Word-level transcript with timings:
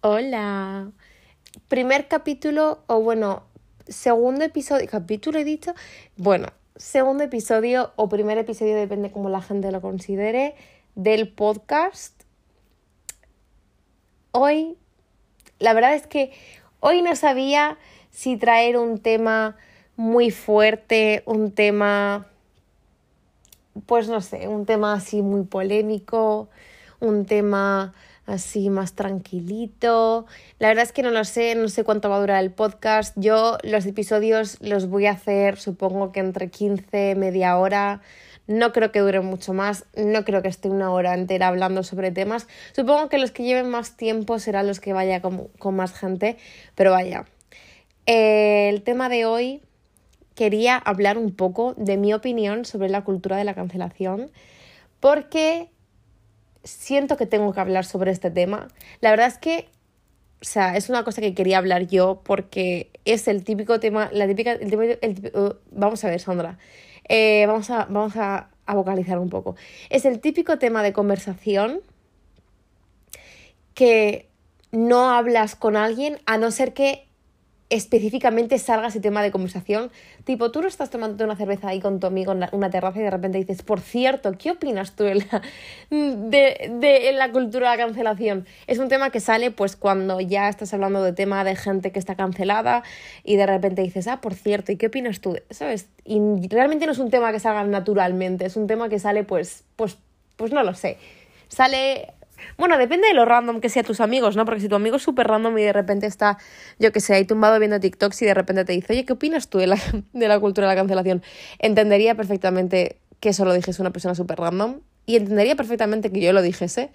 Hola. 0.00 0.92
Primer 1.66 2.06
capítulo, 2.06 2.84
o 2.86 3.00
bueno, 3.00 3.42
segundo 3.88 4.44
episodio, 4.44 4.86
capítulo 4.88 5.40
he 5.40 5.44
dicho, 5.44 5.74
bueno, 6.16 6.46
segundo 6.76 7.24
episodio 7.24 7.92
o 7.96 8.08
primer 8.08 8.38
episodio, 8.38 8.76
depende 8.76 9.10
cómo 9.10 9.28
la 9.28 9.42
gente 9.42 9.72
lo 9.72 9.80
considere, 9.80 10.54
del 10.94 11.28
podcast. 11.28 12.14
Hoy, 14.30 14.76
la 15.58 15.72
verdad 15.74 15.94
es 15.94 16.06
que 16.06 16.30
hoy 16.78 17.02
no 17.02 17.16
sabía 17.16 17.76
si 18.12 18.36
traer 18.36 18.76
un 18.76 19.00
tema 19.00 19.56
muy 19.96 20.30
fuerte, 20.30 21.24
un 21.26 21.50
tema, 21.50 22.28
pues 23.86 24.08
no 24.08 24.20
sé, 24.20 24.46
un 24.46 24.64
tema 24.64 24.92
así 24.92 25.22
muy 25.22 25.42
polémico, 25.42 26.48
un 27.00 27.26
tema 27.26 27.94
así 28.28 28.70
más 28.70 28.92
tranquilito. 28.94 30.26
La 30.58 30.68
verdad 30.68 30.84
es 30.84 30.92
que 30.92 31.02
no 31.02 31.10
lo 31.10 31.24
sé, 31.24 31.54
no 31.54 31.68
sé 31.68 31.82
cuánto 31.82 32.10
va 32.10 32.16
a 32.16 32.20
durar 32.20 32.42
el 32.44 32.52
podcast. 32.52 33.14
Yo 33.16 33.58
los 33.62 33.86
episodios 33.86 34.58
los 34.60 34.88
voy 34.88 35.06
a 35.06 35.12
hacer 35.12 35.58
supongo 35.58 36.12
que 36.12 36.20
entre 36.20 36.50
15, 36.50 37.14
media 37.16 37.56
hora. 37.56 38.02
No 38.46 38.72
creo 38.72 38.92
que 38.92 39.00
dure 39.00 39.20
mucho 39.20 39.52
más, 39.52 39.84
no 39.94 40.24
creo 40.24 40.40
que 40.40 40.48
esté 40.48 40.70
una 40.70 40.90
hora 40.90 41.14
entera 41.14 41.48
hablando 41.48 41.82
sobre 41.82 42.12
temas. 42.12 42.46
Supongo 42.74 43.08
que 43.08 43.18
los 43.18 43.30
que 43.30 43.44
lleven 43.44 43.68
más 43.68 43.96
tiempo 43.96 44.38
serán 44.38 44.66
los 44.66 44.80
que 44.80 44.92
vaya 44.92 45.20
con, 45.20 45.48
con 45.58 45.76
más 45.76 45.92
gente, 45.92 46.38
pero 46.74 46.92
vaya. 46.92 47.26
el 48.06 48.82
tema 48.82 49.10
de 49.10 49.26
hoy 49.26 49.62
quería 50.34 50.76
hablar 50.76 51.18
un 51.18 51.34
poco 51.34 51.74
de 51.76 51.96
mi 51.98 52.14
opinión 52.14 52.64
sobre 52.64 52.88
la 52.88 53.04
cultura 53.04 53.36
de 53.36 53.44
la 53.44 53.54
cancelación, 53.54 54.30
porque 55.00 55.68
siento 56.64 57.16
que 57.16 57.26
tengo 57.26 57.52
que 57.52 57.60
hablar 57.60 57.84
sobre 57.84 58.10
este 58.10 58.30
tema. 58.30 58.68
La 59.00 59.10
verdad 59.10 59.26
es 59.28 59.38
que, 59.38 59.68
o 60.40 60.44
sea, 60.44 60.76
es 60.76 60.88
una 60.88 61.04
cosa 61.04 61.20
que 61.20 61.34
quería 61.34 61.58
hablar 61.58 61.86
yo 61.86 62.20
porque 62.24 62.90
es 63.04 63.28
el 63.28 63.44
típico 63.44 63.80
tema, 63.80 64.10
la 64.12 64.26
típica, 64.26 64.52
el 64.52 65.32
uh, 65.34 65.54
vamos 65.70 66.04
a 66.04 66.10
ver, 66.10 66.20
Sandra, 66.20 66.58
eh, 67.08 67.44
vamos, 67.46 67.70
a, 67.70 67.86
vamos 67.86 68.14
a 68.16 68.48
vocalizar 68.66 69.18
un 69.18 69.30
poco. 69.30 69.56
Es 69.90 70.04
el 70.04 70.20
típico 70.20 70.58
tema 70.58 70.82
de 70.82 70.92
conversación 70.92 71.80
que 73.74 74.28
no 74.72 75.10
hablas 75.10 75.54
con 75.54 75.76
alguien 75.76 76.18
a 76.26 76.36
no 76.36 76.50
ser 76.50 76.74
que 76.74 77.07
específicamente 77.70 78.58
salga 78.58 78.88
ese 78.88 79.00
tema 79.00 79.22
de 79.22 79.30
conversación. 79.30 79.90
Tipo, 80.24 80.50
tú 80.50 80.62
no 80.62 80.68
estás 80.68 80.90
tomando 80.90 81.24
una 81.24 81.36
cerveza 81.36 81.68
ahí 81.68 81.80
con 81.80 82.00
tu 82.00 82.06
amigo 82.06 82.32
en 82.32 82.44
una 82.52 82.70
terraza 82.70 82.98
y 82.98 83.02
de 83.02 83.10
repente 83.10 83.38
dices, 83.38 83.62
por 83.62 83.80
cierto, 83.80 84.32
¿qué 84.38 84.52
opinas 84.52 84.96
tú 84.96 85.04
de 85.04 85.16
la, 85.16 85.42
de, 85.90 87.12
la 87.12 87.30
cultura 87.30 87.70
de 87.70 87.76
la 87.76 87.84
cancelación? 87.84 88.46
Es 88.66 88.78
un 88.78 88.88
tema 88.88 89.10
que 89.10 89.20
sale 89.20 89.50
pues 89.50 89.76
cuando 89.76 90.20
ya 90.20 90.48
estás 90.48 90.72
hablando 90.72 91.02
de 91.02 91.12
tema 91.12 91.44
de 91.44 91.56
gente 91.56 91.92
que 91.92 91.98
está 91.98 92.14
cancelada 92.14 92.82
y 93.22 93.36
de 93.36 93.46
repente 93.46 93.82
dices, 93.82 94.08
ah, 94.08 94.20
por 94.20 94.34
cierto, 94.34 94.72
¿y 94.72 94.76
qué 94.76 94.86
opinas 94.86 95.20
tú? 95.20 95.36
¿Sabes? 95.50 95.88
Y 96.04 96.20
realmente 96.48 96.86
no 96.86 96.92
es 96.92 96.98
un 96.98 97.10
tema 97.10 97.32
que 97.32 97.40
salga 97.40 97.64
naturalmente, 97.64 98.46
es 98.46 98.56
un 98.56 98.66
tema 98.66 98.88
que 98.88 98.98
sale 98.98 99.24
pues, 99.24 99.64
pues, 99.76 99.98
pues 100.36 100.52
no 100.52 100.62
lo 100.62 100.72
sé. 100.74 100.96
Sale 101.48 102.12
bueno, 102.56 102.78
depende 102.78 103.08
de 103.08 103.14
lo 103.14 103.24
random 103.24 103.60
que 103.60 103.68
sea 103.68 103.82
tus 103.82 104.00
amigos, 104.00 104.36
¿no? 104.36 104.44
Porque 104.44 104.60
si 104.60 104.68
tu 104.68 104.74
amigo 104.74 104.96
es 104.96 105.02
súper 105.02 105.26
random 105.26 105.56
y 105.58 105.62
de 105.62 105.72
repente 105.72 106.06
está, 106.06 106.38
yo 106.78 106.92
que 106.92 107.00
sé, 107.00 107.14
ahí 107.14 107.24
tumbado 107.24 107.58
viendo 107.58 107.80
TikToks 107.80 108.22
y 108.22 108.26
de 108.26 108.34
repente 108.34 108.64
te 108.64 108.72
dice, 108.72 108.92
oye, 108.92 109.04
¿qué 109.04 109.12
opinas 109.12 109.48
tú 109.48 109.58
de 109.58 109.66
la, 109.66 109.78
de 110.12 110.28
la 110.28 110.38
cultura 110.40 110.68
de 110.68 110.74
la 110.74 110.80
cancelación? 110.80 111.22
Entendería 111.58 112.14
perfectamente 112.14 112.98
que 113.20 113.30
eso 113.30 113.44
lo 113.44 113.52
dijese 113.52 113.82
una 113.82 113.90
persona 113.90 114.14
súper 114.14 114.38
random 114.38 114.80
y 115.06 115.16
entendería 115.16 115.56
perfectamente 115.56 116.12
que 116.12 116.20
yo 116.20 116.32
lo 116.32 116.42
dijese. 116.42 116.90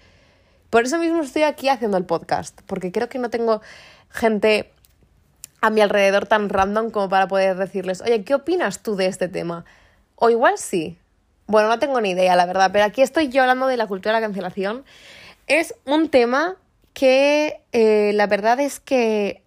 Por 0.70 0.84
eso 0.84 0.98
mismo 0.98 1.22
estoy 1.22 1.42
aquí 1.42 1.68
haciendo 1.68 1.96
el 1.96 2.04
podcast, 2.04 2.60
porque 2.66 2.90
creo 2.90 3.08
que 3.08 3.18
no 3.18 3.30
tengo 3.30 3.60
gente 4.10 4.70
a 5.60 5.70
mi 5.70 5.80
alrededor 5.80 6.26
tan 6.26 6.48
random 6.48 6.90
como 6.90 7.08
para 7.08 7.26
poder 7.26 7.56
decirles, 7.56 8.02
oye, 8.02 8.22
¿qué 8.22 8.34
opinas 8.34 8.82
tú 8.82 8.96
de 8.96 9.06
este 9.06 9.28
tema? 9.28 9.64
O 10.16 10.30
igual 10.30 10.58
sí. 10.58 10.98
Bueno, 11.46 11.68
no 11.68 11.78
tengo 11.78 12.00
ni 12.00 12.10
idea, 12.10 12.36
la 12.36 12.46
verdad, 12.46 12.70
pero 12.72 12.84
aquí 12.84 13.02
estoy 13.02 13.28
yo 13.28 13.42
hablando 13.42 13.66
de 13.66 13.76
la 13.76 13.86
cultura 13.86 14.14
de 14.14 14.20
la 14.20 14.26
cancelación 14.26 14.84
es 15.46 15.74
un 15.84 16.08
tema 16.08 16.56
que 16.92 17.60
eh, 17.72 18.12
la 18.14 18.26
verdad 18.26 18.60
es 18.60 18.80
que 18.80 19.42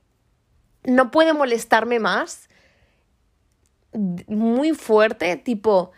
no 0.84 1.12
puede 1.12 1.34
molestarme 1.34 2.00
más. 2.00 2.50
Muy 4.28 4.74
fuerte, 4.74 5.38
tipo, 5.38 5.91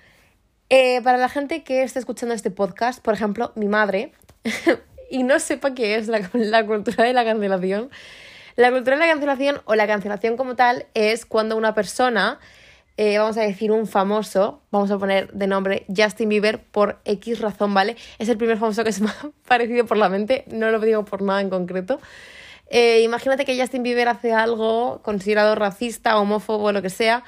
eh, 0.70 1.02
para 1.02 1.18
la 1.18 1.28
gente 1.28 1.64
que 1.64 1.84
está 1.84 2.00
escuchando 2.00 2.34
este 2.34 2.52
podcast, 2.52 3.04
por 3.04 3.14
ejemplo, 3.14 3.52
mi 3.56 3.68
madre, 3.68 4.14
y 5.10 5.24
no 5.24 5.40
sepa 5.40 5.74
qué 5.74 5.96
es 5.96 6.08
la, 6.08 6.30
la 6.34 6.66
cultura 6.66 7.04
de 7.04 7.14
la 7.14 7.26
cancelación, 7.26 7.90
la 8.56 8.72
cultura 8.72 8.98
de 8.98 9.06
la 9.06 9.12
cancelación 9.12 9.62
o 9.66 9.76
la 9.76 9.88
cancelación 9.88 10.38
como 10.38 10.56
tal 10.56 10.86
es 10.94 11.26
cuando 11.26 11.58
una 11.58 11.74
persona 11.74 12.40
eh, 13.02 13.18
vamos 13.18 13.38
a 13.38 13.44
decir, 13.44 13.72
un 13.72 13.88
famoso, 13.88 14.62
vamos 14.72 14.92
a 14.92 14.98
poner 14.98 15.32
de 15.32 15.48
nombre 15.48 15.86
Justin 15.88 16.28
Bieber 16.28 16.60
por 16.60 17.00
X 17.06 17.40
razón, 17.40 17.74
¿vale? 17.74 17.96
Es 18.18 18.28
el 18.28 18.36
primer 18.36 18.58
famoso 18.58 18.84
que 18.84 18.92
se 18.92 19.02
me 19.06 19.10
ha 19.10 19.30
parecido 19.48 19.86
por 19.86 19.96
la 19.96 20.10
mente, 20.10 20.44
no 20.52 20.70
lo 20.70 20.82
digo 20.82 21.06
por 21.06 21.22
nada 21.22 21.40
en 21.40 21.50
concreto. 21.50 22.02
Eh, 22.70 23.00
imagínate 23.02 23.46
que 23.46 23.58
Justin 23.58 23.84
Bieber 23.84 24.10
hace 24.10 24.34
algo 24.34 25.02
considerado 25.02 25.56
racista, 25.56 26.20
homófobo, 26.20 26.74
lo 26.74 26.82
que 26.82 26.90
sea, 26.90 27.24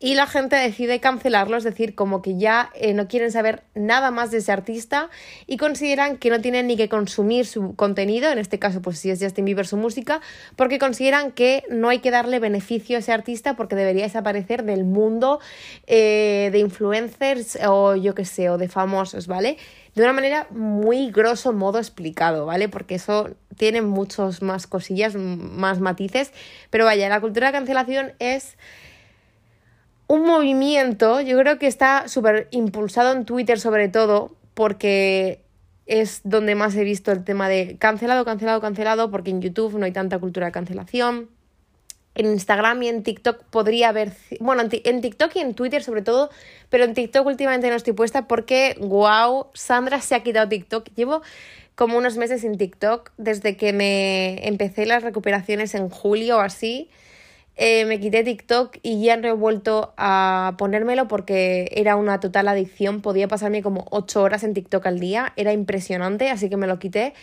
y 0.00 0.14
la 0.14 0.26
gente 0.26 0.54
decide 0.54 1.00
cancelarlo, 1.00 1.56
es 1.56 1.64
decir, 1.64 1.94
como 1.94 2.22
que 2.22 2.38
ya 2.38 2.70
eh, 2.74 2.94
no 2.94 3.08
quieren 3.08 3.32
saber 3.32 3.64
nada 3.74 4.10
más 4.12 4.30
de 4.30 4.38
ese 4.38 4.52
artista 4.52 5.10
y 5.46 5.56
consideran 5.56 6.18
que 6.18 6.30
no 6.30 6.40
tienen 6.40 6.68
ni 6.68 6.76
que 6.76 6.88
consumir 6.88 7.46
su 7.46 7.74
contenido, 7.74 8.30
en 8.30 8.38
este 8.38 8.60
caso 8.60 8.80
pues 8.80 8.98
si 8.98 9.10
es 9.10 9.20
Justin 9.20 9.44
Bieber 9.44 9.66
su 9.66 9.76
música, 9.76 10.20
porque 10.54 10.78
consideran 10.78 11.32
que 11.32 11.64
no 11.68 11.88
hay 11.88 11.98
que 11.98 12.12
darle 12.12 12.38
beneficio 12.38 12.96
a 12.96 13.00
ese 13.00 13.12
artista 13.12 13.56
porque 13.56 13.74
debería 13.74 14.04
desaparecer 14.04 14.62
del 14.62 14.84
mundo 14.84 15.40
eh, 15.86 16.50
de 16.52 16.58
influencers 16.60 17.58
o 17.66 17.96
yo 17.96 18.14
qué 18.14 18.24
sé, 18.24 18.50
o 18.50 18.58
de 18.58 18.68
famosos, 18.68 19.26
¿vale? 19.26 19.56
De 19.96 20.02
una 20.04 20.12
manera 20.12 20.46
muy 20.50 21.10
grosso 21.10 21.52
modo 21.52 21.78
explicado, 21.78 22.46
¿vale? 22.46 22.68
Porque 22.68 22.94
eso 22.94 23.30
tiene 23.56 23.82
muchos 23.82 24.42
más 24.42 24.68
cosillas, 24.68 25.16
más 25.16 25.80
matices, 25.80 26.32
pero 26.70 26.84
vaya, 26.84 27.08
la 27.08 27.20
cultura 27.20 27.48
de 27.48 27.52
cancelación 27.52 28.12
es 28.20 28.56
un 30.08 30.24
movimiento, 30.24 31.20
yo 31.20 31.38
creo 31.38 31.58
que 31.58 31.66
está 31.66 32.08
súper 32.08 32.48
impulsado 32.50 33.12
en 33.12 33.24
Twitter 33.24 33.60
sobre 33.60 33.88
todo, 33.88 34.34
porque 34.54 35.44
es 35.86 36.22
donde 36.24 36.54
más 36.54 36.74
he 36.76 36.82
visto 36.82 37.12
el 37.12 37.24
tema 37.24 37.48
de 37.48 37.76
cancelado, 37.78 38.24
cancelado, 38.24 38.60
cancelado, 38.60 39.10
porque 39.10 39.30
en 39.30 39.40
YouTube 39.40 39.78
no 39.78 39.84
hay 39.84 39.92
tanta 39.92 40.18
cultura 40.18 40.46
de 40.46 40.52
cancelación. 40.52 41.28
En 42.14 42.26
Instagram 42.26 42.82
y 42.82 42.88
en 42.88 43.02
TikTok 43.02 43.44
podría 43.44 43.90
haber, 43.90 44.12
bueno, 44.40 44.62
en 44.62 45.00
TikTok 45.00 45.36
y 45.36 45.38
en 45.38 45.54
Twitter 45.54 45.84
sobre 45.84 46.02
todo, 46.02 46.30
pero 46.68 46.84
en 46.84 46.94
TikTok 46.94 47.24
últimamente 47.26 47.70
no 47.70 47.76
estoy 47.76 47.92
puesta 47.92 48.26
porque, 48.26 48.76
wow, 48.80 49.46
Sandra 49.54 50.00
se 50.00 50.14
ha 50.14 50.22
quitado 50.22 50.48
TikTok. 50.48 50.88
Llevo 50.96 51.22
como 51.74 51.96
unos 51.96 52.16
meses 52.16 52.40
sin 52.40 52.58
TikTok 52.58 53.12
desde 53.18 53.56
que 53.56 53.72
me 53.72 54.46
empecé 54.48 54.84
las 54.84 55.04
recuperaciones 55.04 55.74
en 55.74 55.90
julio 55.90 56.38
o 56.38 56.40
así. 56.40 56.90
Eh, 57.60 57.86
me 57.86 57.98
quité 57.98 58.22
TikTok 58.22 58.78
y 58.84 59.02
ya 59.02 59.14
he 59.14 59.32
vuelto 59.32 59.92
a 59.96 60.54
ponérmelo 60.58 61.08
porque 61.08 61.68
era 61.74 61.96
una 61.96 62.20
total 62.20 62.46
adicción. 62.46 63.02
Podía 63.02 63.26
pasarme 63.26 63.62
como 63.62 63.84
8 63.90 64.22
horas 64.22 64.44
en 64.44 64.54
TikTok 64.54 64.86
al 64.86 65.00
día. 65.00 65.32
Era 65.34 65.52
impresionante, 65.52 66.30
así 66.30 66.48
que 66.48 66.56
me 66.56 66.68
lo 66.68 66.78
quité 66.78 67.14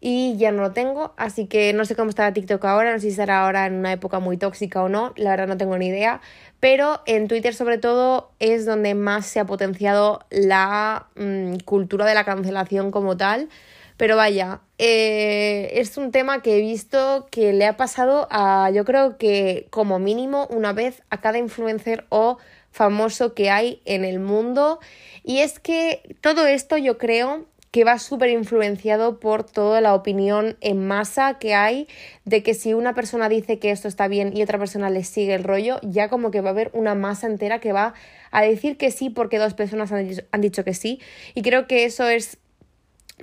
y 0.00 0.36
ya 0.38 0.50
no 0.50 0.62
lo 0.62 0.72
tengo. 0.72 1.12
Así 1.18 1.46
que 1.46 1.74
no 1.74 1.84
sé 1.84 1.94
cómo 1.94 2.08
estará 2.08 2.32
TikTok 2.32 2.64
ahora, 2.64 2.92
no 2.92 2.98
sé 2.98 3.02
si 3.02 3.08
estará 3.08 3.44
ahora 3.44 3.66
en 3.66 3.74
una 3.74 3.92
época 3.92 4.18
muy 4.18 4.38
tóxica 4.38 4.82
o 4.82 4.88
no. 4.88 5.12
La 5.16 5.30
verdad 5.30 5.46
no 5.46 5.58
tengo 5.58 5.76
ni 5.76 5.88
idea. 5.88 6.22
Pero 6.58 7.02
en 7.04 7.28
Twitter 7.28 7.54
sobre 7.54 7.76
todo 7.76 8.30
es 8.38 8.64
donde 8.64 8.94
más 8.94 9.26
se 9.26 9.40
ha 9.40 9.44
potenciado 9.44 10.20
la 10.30 11.08
mm, 11.16 11.56
cultura 11.66 12.06
de 12.06 12.14
la 12.14 12.24
cancelación 12.24 12.90
como 12.90 13.18
tal. 13.18 13.50
Pero 13.96 14.16
vaya, 14.16 14.60
eh, 14.78 15.70
es 15.74 15.96
un 15.96 16.10
tema 16.10 16.42
que 16.42 16.58
he 16.58 16.60
visto 16.60 17.26
que 17.30 17.52
le 17.52 17.66
ha 17.66 17.76
pasado 17.76 18.28
a, 18.30 18.70
yo 18.70 18.84
creo 18.84 19.16
que 19.16 19.68
como 19.70 19.98
mínimo 19.98 20.46
una 20.50 20.72
vez 20.72 21.02
a 21.08 21.20
cada 21.20 21.38
influencer 21.38 22.04
o 22.10 22.36
famoso 22.70 23.32
que 23.32 23.50
hay 23.50 23.80
en 23.86 24.04
el 24.04 24.20
mundo. 24.20 24.80
Y 25.24 25.38
es 25.38 25.58
que 25.58 26.16
todo 26.20 26.46
esto 26.46 26.76
yo 26.76 26.98
creo 26.98 27.46
que 27.70 27.84
va 27.84 27.98
súper 27.98 28.30
influenciado 28.30 29.18
por 29.18 29.44
toda 29.44 29.80
la 29.80 29.94
opinión 29.94 30.56
en 30.60 30.86
masa 30.86 31.38
que 31.38 31.54
hay 31.54 31.88
de 32.24 32.42
que 32.42 32.54
si 32.54 32.74
una 32.74 32.94
persona 32.94 33.28
dice 33.28 33.58
que 33.58 33.70
esto 33.70 33.88
está 33.88 34.08
bien 34.08 34.34
y 34.34 34.42
otra 34.42 34.58
persona 34.58 34.88
le 34.88 35.04
sigue 35.04 35.34
el 35.34 35.44
rollo, 35.44 35.78
ya 35.82 36.08
como 36.08 36.30
que 36.30 36.40
va 36.40 36.50
a 36.50 36.52
haber 36.52 36.70
una 36.74 36.94
masa 36.94 37.26
entera 37.26 37.60
que 37.60 37.72
va 37.72 37.94
a 38.30 38.42
decir 38.42 38.76
que 38.76 38.90
sí 38.90 39.10
porque 39.10 39.38
dos 39.38 39.54
personas 39.54 39.92
han 39.92 40.08
han 40.30 40.40
dicho 40.40 40.64
que 40.64 40.74
sí. 40.74 41.00
Y 41.34 41.42
creo 41.42 41.66
que 41.66 41.84
eso 41.84 42.08
es 42.08 42.38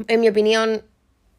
en 0.08 0.20
mi 0.20 0.30
opinión, 0.30 0.84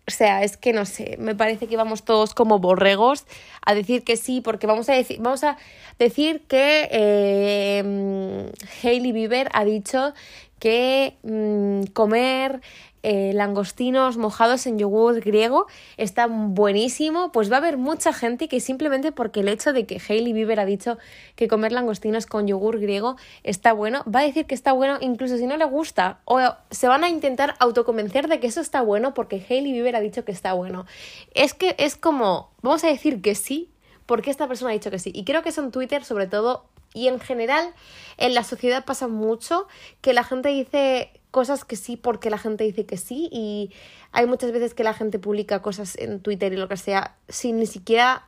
o 0.07 0.11
sea, 0.11 0.43
es 0.43 0.57
que 0.57 0.73
no 0.73 0.85
sé, 0.85 1.17
me 1.19 1.35
parece 1.35 1.67
que 1.67 1.77
vamos 1.77 2.05
todos 2.05 2.35
como 2.35 2.59
borregos 2.59 3.27
a 3.65 3.75
decir 3.75 4.05
que 4.05 4.17
sí, 4.17 4.41
porque 4.41 4.67
vamos 4.67 4.89
a 4.89 4.95
decir, 4.95 5.19
vamos 5.21 5.45
a 5.45 5.57
decir 5.99 6.43
que 6.49 6.89
eh, 6.91 8.53
Hailey 8.83 9.13
Bieber 9.13 9.49
ha 9.53 9.65
dicho 9.65 10.13
que 10.59 11.17
mm, 11.23 11.93
comer 11.93 12.61
eh, 13.07 13.33
langostinos 13.35 14.17
mojados 14.17 14.67
en 14.67 14.79
yogur 14.79 15.21
griego 15.21 15.67
está 15.99 16.27
buenísimo, 16.27 17.33
pues 17.33 17.53
va 17.53 17.57
a 17.57 17.59
haber 17.59 17.77
mucha 17.77 18.15
gente 18.15 18.49
que 18.49 18.61
simplemente 18.61 19.13
porque 19.13 19.41
el 19.41 19.49
hecho 19.49 19.75
de 19.75 19.85
que 19.85 20.01
Hailey 20.01 20.33
Bieber 20.33 20.59
ha 20.59 20.65
dicho 20.65 20.97
que 21.37 21.47
comer 21.47 21.73
langostinos 21.73 22.25
con 22.25 22.47
yogur 22.47 22.81
griego 22.81 23.17
está 23.43 23.75
bueno, 23.75 24.03
va 24.05 24.21
a 24.21 24.23
decir 24.23 24.47
que 24.47 24.55
está 24.55 24.73
bueno 24.73 24.97
incluso 25.03 25.37
si 25.37 25.47
no 25.47 25.59
le 25.59 25.67
gusta, 25.67 26.21
o 26.25 26.41
se 26.71 26.89
van 26.89 27.05
a 27.05 27.11
intentar 27.11 27.57
autoconvencer 27.59 28.27
de 28.27 28.41
que 28.41 28.47
eso 28.47 28.63
está 28.63 28.81
bueno 28.81 29.13
porque 29.13 29.45
Hailey 29.51 29.73
Bieber 29.73 29.97
ha 29.97 30.01
dicho 30.01 30.25
que 30.25 30.33
está 30.33 30.55
bueno. 30.55 30.87
Es 31.35 31.53
que 31.53 31.75
es 31.79 31.97
como, 31.97 32.54
vamos 32.65 32.83
a 32.85 32.89
decir 32.89 33.21
que 33.21 33.35
sí, 33.35 33.71
porque 34.07 34.31
esta 34.31 34.49
persona 34.49 34.71
ha 34.71 34.75
dicho 34.75 34.91
que 34.91 34.99
sí. 34.99 35.13
Y 35.15 35.25
creo 35.25 35.43
que 35.43 35.51
eso 35.51 35.63
en 35.63 35.71
Twitter, 35.71 36.05
sobre 36.05 36.27
todo, 36.27 36.65
y 36.95 37.09
en 37.09 37.21
general, 37.21 37.75
en 38.17 38.35
la 38.35 38.43
sociedad 38.43 38.85
pasa 38.85 39.07
mucho 39.07 39.69
que 40.01 40.15
la 40.15 40.25
gente 40.25 40.49
dice 40.49 41.11
cosas 41.31 41.65
que 41.65 41.77
sí 41.77 41.97
porque 41.97 42.31
la 42.31 42.39
gente 42.39 42.63
dice 42.63 42.87
que 42.87 42.97
sí 42.97 43.29
y 43.33 43.73
hay 44.13 44.27
muchas 44.27 44.53
veces 44.53 44.73
que 44.73 44.85
la 44.85 44.95
gente 44.95 45.19
publica 45.19 45.61
cosas 45.61 45.97
en 45.99 46.21
Twitter 46.21 46.53
y 46.53 46.57
lo 46.57 46.69
que 46.69 46.77
sea 46.77 47.17
sin 47.29 47.59
ni 47.59 47.67
siquiera 47.67 48.25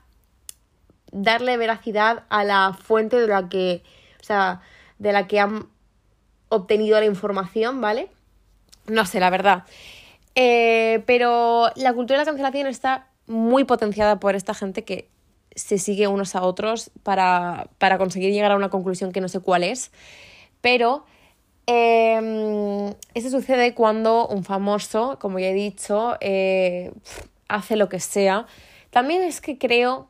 darle 1.12 1.56
veracidad 1.56 2.24
a 2.28 2.42
la 2.42 2.72
fuente 2.74 3.20
de 3.20 3.28
la 3.28 3.48
que, 3.48 3.84
o 4.20 4.24
sea, 4.24 4.60
de 4.98 5.12
la 5.12 5.28
que 5.28 5.38
han 5.38 5.68
obtenido 6.48 6.98
la 6.98 7.06
información, 7.06 7.80
¿vale? 7.80 8.10
No 8.86 9.06
sé, 9.06 9.20
la 9.20 9.30
verdad. 9.30 9.64
Eh, 10.34 11.04
pero 11.06 11.70
la 11.76 11.94
cultura 11.94 12.18
de 12.18 12.24
la 12.24 12.30
cancelación 12.30 12.66
está 12.66 13.06
muy 13.26 13.64
potenciada 13.64 14.20
por 14.20 14.34
esta 14.34 14.54
gente 14.54 14.84
que 14.84 15.08
se 15.54 15.78
sigue 15.78 16.06
unos 16.06 16.36
a 16.36 16.42
otros 16.42 16.90
para, 17.02 17.68
para 17.78 17.98
conseguir 17.98 18.32
llegar 18.32 18.52
a 18.52 18.56
una 18.56 18.68
conclusión 18.68 19.12
que 19.12 19.20
no 19.20 19.28
sé 19.28 19.40
cuál 19.40 19.64
es. 19.64 19.90
Pero 20.60 21.04
eh, 21.66 22.94
eso 23.14 23.30
sucede 23.30 23.74
cuando 23.74 24.28
un 24.28 24.44
famoso, 24.44 25.18
como 25.20 25.38
ya 25.38 25.48
he 25.48 25.54
dicho, 25.54 26.16
eh, 26.20 26.92
hace 27.48 27.76
lo 27.76 27.88
que 27.88 28.00
sea. 28.00 28.46
También 28.90 29.22
es 29.22 29.40
que 29.40 29.58
creo 29.58 30.08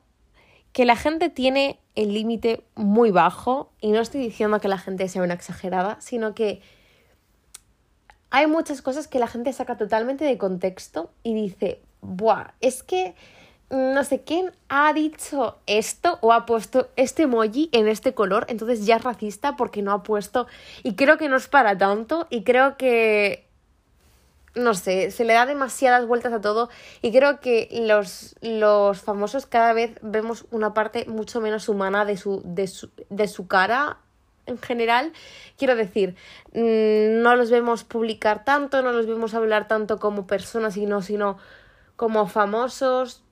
que 0.73 0.85
la 0.85 0.97
gente 0.97 1.31
tiene 1.31 1.81
el 1.95 2.13
límite 2.13 2.63
muy 2.75 3.11
bajo 3.11 3.71
y 3.81 3.93
no 3.93 4.01
estoy 4.01 4.21
diciendo 4.21 4.61
que 4.61 4.69
la 4.69 4.79
gente 4.79 5.09
sea 5.09 5.23
una 5.23 5.35
exagerada, 5.35 5.97
sino 6.01 6.35
que 6.35 6.61
hay 8.31 8.47
muchas 8.47 8.83
cosas 8.83 9.09
que 9.09 9.19
la 9.19 9.27
gente 9.27 9.53
saca 9.55 9.79
totalmente 9.79 10.25
de 10.25 10.37
contexto 10.37 11.11
y 11.23 11.35
dice, 11.35 11.81
buah, 12.07 12.53
es 12.61 12.83
que 12.83 13.15
no 13.69 14.05
sé 14.05 14.23
quién 14.23 14.53
ha 14.69 14.93
dicho 14.93 15.59
esto 15.67 16.19
o 16.21 16.33
ha 16.33 16.47
puesto 16.47 16.89
este 16.95 17.25
emoji 17.25 17.69
en 17.73 17.89
este 17.89 18.15
color, 18.15 18.47
entonces 18.49 18.87
ya 18.87 18.97
es 18.97 19.03
racista 19.03 19.57
porque 19.57 19.83
no 19.83 19.93
ha 19.93 20.03
puesto 20.03 20.47
y 20.85 20.95
creo 20.95 21.19
que 21.19 21.29
no 21.29 21.37
es 21.37 21.49
para 21.49 21.77
tanto 21.77 22.29
y 22.31 22.45
creo 22.45 22.77
que 22.77 23.45
no 24.55 24.73
sé, 24.73 25.11
se 25.11 25.25
le 25.25 25.35
da 25.35 25.45
demasiadas 25.45 26.07
vueltas 26.07 26.33
a 26.33 26.41
todo 26.41 26.71
y 27.03 27.13
creo 27.13 27.41
que 27.41 27.69
los, 27.73 28.37
los 28.41 29.01
famosos 29.01 29.47
cada 29.47 29.73
vez 29.75 29.99
vemos 30.01 30.47
una 30.51 30.73
parte 30.73 31.05
mucho 31.07 31.41
menos 31.41 31.69
humana 31.69 32.05
de 32.05 32.17
su, 32.17 32.41
de 32.45 32.67
su, 32.67 32.91
de 33.11 33.29
su 33.29 33.49
cara 33.49 33.99
en 34.47 34.59
general. 34.59 35.13
Quiero 35.59 35.77
decir, 35.77 36.15
mm, 36.55 37.21
no 37.21 37.37
los 37.37 37.51
vemos 37.51 37.85
publicar 37.85 38.45
tanto, 38.45 38.81
no 38.81 38.93
los 38.93 39.07
vemos 39.07 39.35
hablar 39.35 39.69
tanto 39.69 39.99
como 39.99 40.27
personas, 40.27 40.75
sino, 40.75 41.03
sino 41.03 41.37
como 41.97 42.27
famosos, 42.29 43.23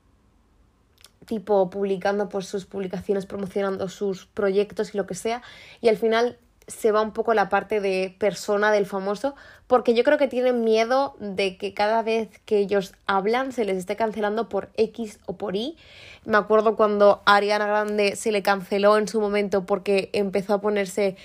tipo 1.26 1.70
publicando 1.70 2.28
pues 2.28 2.46
sus 2.46 2.66
publicaciones, 2.66 3.26
promocionando 3.26 3.88
sus 3.88 4.26
proyectos 4.26 4.94
y 4.94 4.98
lo 4.98 5.06
que 5.06 5.14
sea, 5.14 5.42
y 5.80 5.88
al 5.88 5.96
final 5.96 6.38
se 6.66 6.92
va 6.92 7.02
un 7.02 7.12
poco 7.12 7.34
la 7.34 7.48
parte 7.48 7.80
de 7.80 8.14
persona 8.18 8.72
del 8.72 8.86
famoso, 8.86 9.34
porque 9.66 9.94
yo 9.94 10.02
creo 10.02 10.18
que 10.18 10.28
tienen 10.28 10.64
miedo 10.64 11.14
de 11.18 11.58
que 11.58 11.74
cada 11.74 12.02
vez 12.02 12.28
que 12.46 12.58
ellos 12.58 12.94
hablan 13.06 13.52
se 13.52 13.64
les 13.64 13.76
esté 13.76 13.96
cancelando 13.96 14.48
por 14.48 14.70
X 14.76 15.20
o 15.26 15.36
por 15.36 15.56
Y. 15.56 15.76
Me 16.24 16.38
acuerdo 16.38 16.76
cuando 16.76 17.22
Ariana 17.26 17.66
Grande 17.66 18.16
se 18.16 18.32
le 18.32 18.42
canceló 18.42 18.96
en 18.96 19.08
su 19.08 19.20
momento 19.20 19.66
porque 19.66 20.08
empezó 20.14 20.54
a 20.54 20.60
ponerse 20.60 21.16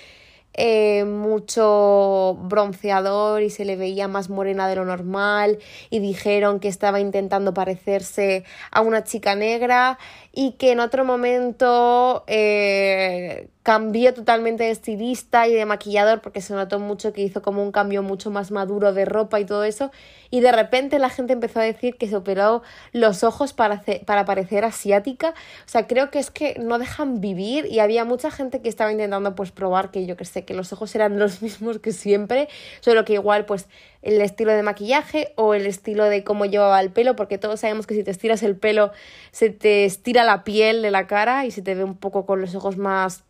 eh, 0.54 1.04
mucho 1.04 2.36
bronceador 2.42 3.42
y 3.42 3.50
se 3.50 3.64
le 3.64 3.76
veía 3.76 4.08
más 4.08 4.30
morena 4.30 4.68
de 4.68 4.76
lo 4.76 4.84
normal 4.84 5.58
y 5.90 6.00
dijeron 6.00 6.58
que 6.60 6.68
estaba 6.68 7.00
intentando 7.00 7.54
parecerse 7.54 8.44
a 8.70 8.80
una 8.80 9.04
chica 9.04 9.34
negra 9.34 9.98
y 10.32 10.52
que 10.52 10.72
en 10.72 10.80
otro 10.80 11.04
momento 11.04 12.24
eh, 12.26 13.48
cambió 13.62 14.14
totalmente 14.14 14.64
de 14.64 14.70
estilista 14.70 15.46
y 15.46 15.54
de 15.54 15.66
maquillador 15.66 16.22
porque 16.22 16.40
se 16.40 16.54
notó 16.54 16.78
mucho 16.78 17.12
que 17.12 17.20
hizo 17.20 17.42
como 17.42 17.62
un 17.62 17.72
cambio 17.72 18.02
mucho 18.02 18.30
más 18.30 18.50
maduro 18.50 18.94
de 18.94 19.04
ropa 19.04 19.38
y 19.38 19.44
todo 19.44 19.64
eso. 19.64 19.90
Y 20.30 20.40
de 20.40 20.50
repente 20.50 20.98
la 20.98 21.10
gente 21.10 21.34
empezó 21.34 21.60
a 21.60 21.64
decir 21.64 21.96
que 21.96 22.08
se 22.08 22.16
operó 22.16 22.62
los 22.92 23.22
ojos 23.22 23.52
para, 23.52 23.82
para 24.06 24.24
parecer 24.24 24.64
asiática. 24.64 25.34
O 25.66 25.68
sea 25.68 25.86
creo 25.86 26.10
que 26.10 26.18
es 26.18 26.30
que 26.30 26.58
no 26.58 26.78
dejan 26.78 27.20
vivir 27.20 27.66
y 27.66 27.80
había 27.80 28.04
mucha 28.06 28.30
gente 28.30 28.62
que 28.62 28.70
estaba 28.70 28.92
intentando 28.92 29.34
pues 29.34 29.50
probar 29.50 29.90
que 29.90 30.06
yo 30.06 30.16
que 30.16 30.24
sé 30.24 30.44
que 30.44 30.54
los 30.54 30.72
ojos 30.72 30.94
eran 30.94 31.18
los 31.18 31.42
mismos 31.42 31.80
que 31.80 31.92
siempre 31.92 32.48
solo 32.80 33.04
que 33.04 33.14
igual 33.14 33.44
pues 33.44 33.68
el 34.00 34.22
estilo 34.22 34.52
de 34.52 34.62
maquillaje 34.62 35.34
o 35.36 35.52
el 35.52 35.66
estilo 35.66 36.04
de 36.04 36.24
cómo 36.24 36.46
llevaba 36.46 36.80
el 36.80 36.90
pelo 36.90 37.14
porque 37.14 37.36
todos 37.36 37.60
sabemos 37.60 37.86
que 37.86 37.94
si 37.94 38.04
te 38.04 38.10
estiras 38.10 38.42
el 38.42 38.56
pelo 38.56 38.92
se 39.32 39.50
te 39.50 39.84
estira 39.84 40.24
la 40.24 40.44
piel 40.44 40.80
de 40.80 40.90
la 40.90 41.06
cara 41.06 41.44
y 41.44 41.50
se 41.50 41.60
te 41.60 41.74
ve 41.74 41.84
un 41.84 41.96
poco 41.96 42.24
con 42.24 42.40
los 42.40 42.54
ojos 42.54 42.78
más 42.78 43.24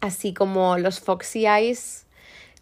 así 0.00 0.34
como 0.34 0.78
los 0.78 1.00
Foxy 1.00 1.46
Eyes 1.46 2.06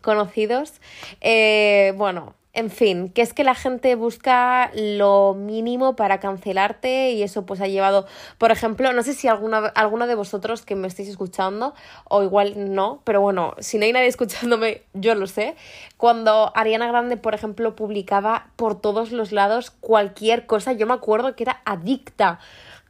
conocidos. 0.01 0.81
Eh, 1.21 1.93
bueno, 1.97 2.35
en 2.59 2.71
fin, 2.71 3.11
que 3.11 3.23
es 3.23 3.35
que 3.35 3.45
la 3.45 3.55
gente 3.55 3.95
busca 3.95 4.73
lo 4.75 5.35
mínimo 5.35 5.95
para 5.95 6.19
cancelarte 6.19 7.13
y 7.13 7.23
eso 7.23 7.47
pues 7.47 7.61
ha 7.61 7.69
llevado, 7.69 8.07
por 8.37 8.51
ejemplo, 8.51 8.93
no 8.93 9.05
sé 9.05 9.15
si 9.15 9.29
alguna, 9.29 9.59
alguno 9.59 10.09
de 10.09 10.17
vosotros 10.17 10.63
que 10.63 10.75
me 10.75 10.89
estáis 10.89 11.09
escuchando 11.09 11.75
o 12.05 12.25
igual 12.25 12.75
no, 12.75 13.01
pero 13.05 13.21
bueno, 13.21 13.55
si 13.61 13.79
no 13.79 13.85
hay 13.85 13.93
nadie 13.93 14.09
escuchándome, 14.09 14.83
yo 14.93 15.15
lo 15.15 15.29
sé, 15.29 15.55
cuando 15.97 16.51
Ariana 16.57 16.89
Grande, 16.89 17.17
por 17.17 17.35
ejemplo, 17.35 17.77
publicaba 17.77 18.49
por 18.57 18.81
todos 18.81 19.13
los 19.13 19.31
lados 19.31 19.71
cualquier 19.71 20.47
cosa, 20.47 20.73
yo 20.73 20.87
me 20.87 20.95
acuerdo 20.95 21.37
que 21.37 21.45
era 21.45 21.61
adicta 21.65 22.41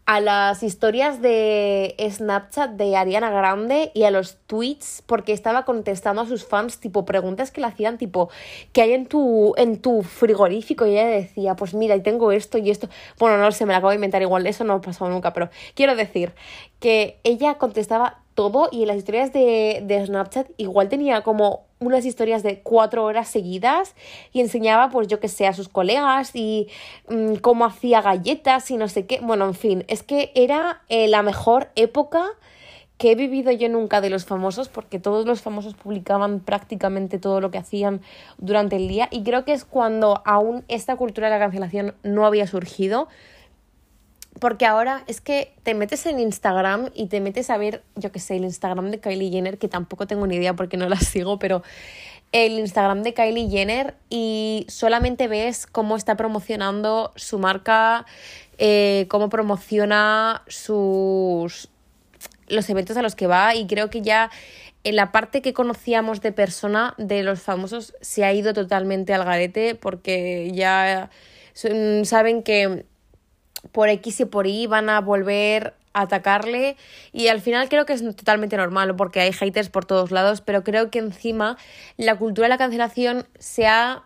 a 0.09 0.21
las 0.21 0.63
historias 0.63 1.21
de 1.21 1.95
Snapchat 1.99 2.71
de 2.71 2.97
Ariana 2.97 3.29
Grande 3.29 3.91
y 3.93 4.05
a 4.05 4.11
los 4.11 4.39
tweets 4.47 5.03
porque 5.05 5.35
estaba 5.35 5.67
contestando 5.67 6.23
a 6.23 6.27
sus 6.27 6.47
fans 6.47 6.81
tipo 6.81 7.05
preguntas 7.05 7.51
que 7.51 7.61
le 7.61 7.67
hacían 7.67 7.99
tipo 7.99 8.31
¿qué 8.73 8.81
hay 8.81 8.95
en 8.95 9.05
tu 9.05 9.53
en 9.59 9.83
tu 9.83 10.03
frigorífico? 10.03 10.87
y 10.87 10.93
ella 10.93 11.09
decía 11.09 11.57
pues 11.57 11.75
mira 11.75 11.95
y 11.95 12.01
tengo 12.01 12.33
esto 12.33 12.57
y 12.57 12.71
esto 12.71 12.89
bueno 13.19 13.37
no 13.37 13.53
sé 13.53 13.67
me 13.67 13.73
la 13.73 13.81
acabo 13.81 13.91
de 13.91 13.97
inventar 13.97 14.23
igual 14.23 14.47
eso 14.47 14.65
no 14.65 14.73
ha 14.73 14.81
pasado 14.81 15.11
nunca 15.11 15.35
pero 15.35 15.51
quiero 15.75 15.95
decir 15.95 16.33
que 16.81 17.21
ella 17.23 17.59
contestaba 17.59 18.23
todo 18.39 18.69
y 18.71 18.83
en 18.83 18.87
las 18.87 18.97
historias 18.99 19.33
de, 19.33 19.83
de 19.83 20.07
Snapchat 20.07 20.49
igual 20.59 20.89
tenía 20.89 21.23
como 21.23 21.65
unas 21.81 22.05
historias 22.05 22.45
de 22.45 22.61
cuatro 22.61 23.03
horas 23.03 23.27
seguidas 23.27 23.97
y 24.33 24.41
enseñaba, 24.41 24.91
pues 24.91 25.09
yo 25.09 25.19
que 25.19 25.27
sé, 25.27 25.49
a 25.49 25.53
sus 25.53 25.69
colegas 25.69 26.31
y 26.35 26.69
mm, 27.09 27.35
cómo 27.43 27.65
hacía 27.65 28.01
galletas 28.01 28.71
y 28.71 28.77
no 28.77 28.87
sé 28.87 29.07
qué. 29.07 29.19
Bueno, 29.21 29.45
en 29.45 29.55
fin, 29.55 29.85
es 29.89 30.05
que 30.05 30.31
era 30.37 30.83
eh, 30.89 31.09
la 31.09 31.25
mejor 31.25 31.71
época 31.75 32.27
que 32.97 33.11
he 33.11 33.15
vivido 33.17 33.51
yo 33.51 33.69
nunca 33.69 34.01
de 34.01 34.09
los 34.09 34.25
famosos, 34.25 34.69
porque 34.69 35.01
todos 35.01 35.27
los 35.27 35.43
famosos 35.43 35.75
publicaban 35.75 36.39
prácticamente 36.39 37.19
todo 37.19 37.41
lo 37.41 37.51
que 37.51 37.59
hacían 37.59 38.03
durante 38.37 38.77
el 38.77 38.87
día 38.87 39.09
y 39.11 39.25
creo 39.25 39.45
que 39.45 39.53
es 39.53 39.65
cuando 39.65 40.23
aún 40.25 40.65
esta 40.69 40.95
cultura 40.95 41.27
de 41.27 41.35
la 41.35 41.41
cancelación 41.41 41.97
no 42.05 42.25
había 42.25 42.47
surgido. 42.47 43.09
Porque 44.41 44.67
ahora 44.67 45.05
es 45.07 45.21
que 45.21 45.53
te 45.63 45.75
metes 45.75 46.07
en 46.07 46.21
Instagram 46.21 46.91
y 46.95 47.07
te 47.07 47.21
metes 47.21 47.51
a 47.51 47.59
ver, 47.59 47.83
yo 47.97 48.13
qué 48.13 48.21
sé, 48.21 48.37
el 48.37 48.45
Instagram 48.45 48.91
de 48.91 49.01
Kylie 49.01 49.31
Jenner, 49.31 49.59
que 49.59 49.69
tampoco 49.69 50.07
tengo 50.07 50.27
ni 50.27 50.37
idea 50.37 50.55
porque 50.55 50.77
no 50.77 50.89
la 50.89 50.97
sigo, 51.01 51.39
pero 51.39 51.63
el 52.33 52.59
Instagram 52.59 53.03
de 53.03 53.15
Kylie 53.15 53.49
Jenner 53.49 53.95
y 54.11 54.67
solamente 54.69 55.29
ves 55.29 55.67
cómo 55.67 55.97
está 55.97 56.17
promocionando 56.17 57.13
su 57.17 57.39
marca, 57.39 58.05
eh, 58.59 59.07
cómo 59.09 59.29
promociona 59.29 60.43
sus 60.47 61.69
los 62.49 62.69
eventos 62.71 62.97
a 62.97 63.03
los 63.03 63.15
que 63.15 63.27
va 63.27 63.55
y 63.55 63.67
creo 63.67 63.91
que 63.91 64.01
ya 64.01 64.31
en 64.85 64.97
la 64.97 65.13
parte 65.13 65.43
que 65.43 65.53
conocíamos 65.53 66.23
de 66.23 66.33
persona 66.33 66.95
de 66.97 67.23
los 67.23 67.43
famosos 67.43 67.95
se 68.01 68.25
ha 68.25 68.33
ido 68.33 68.55
totalmente 68.55 69.13
al 69.13 69.25
garete 69.25 69.75
porque 69.75 70.51
ya 70.55 71.11
saben 72.05 72.43
que 72.43 72.87
por 73.73 73.89
X 73.89 74.21
y 74.21 74.25
por 74.25 74.47
Y 74.47 74.67
van 74.67 74.89
a 74.89 75.01
volver 75.01 75.75
a 75.93 76.03
atacarle 76.03 76.77
y 77.13 77.29
al 77.29 77.41
final 77.41 77.69
creo 77.69 77.87
que 77.87 77.93
es 77.93 78.03
totalmente 78.03 78.57
normal 78.57 78.95
porque 78.97 79.21
hay 79.21 79.33
haters 79.33 79.69
por 79.69 79.85
todos 79.85 80.11
lados, 80.11 80.41
pero 80.41 80.65
creo 80.65 80.91
que 80.91 80.99
encima 80.99 81.57
la 81.97 82.17
cultura 82.17 82.47
de 82.47 82.51
la 82.51 82.59
cancelación 82.59 83.27
se 83.39 83.67
ha 83.67 84.05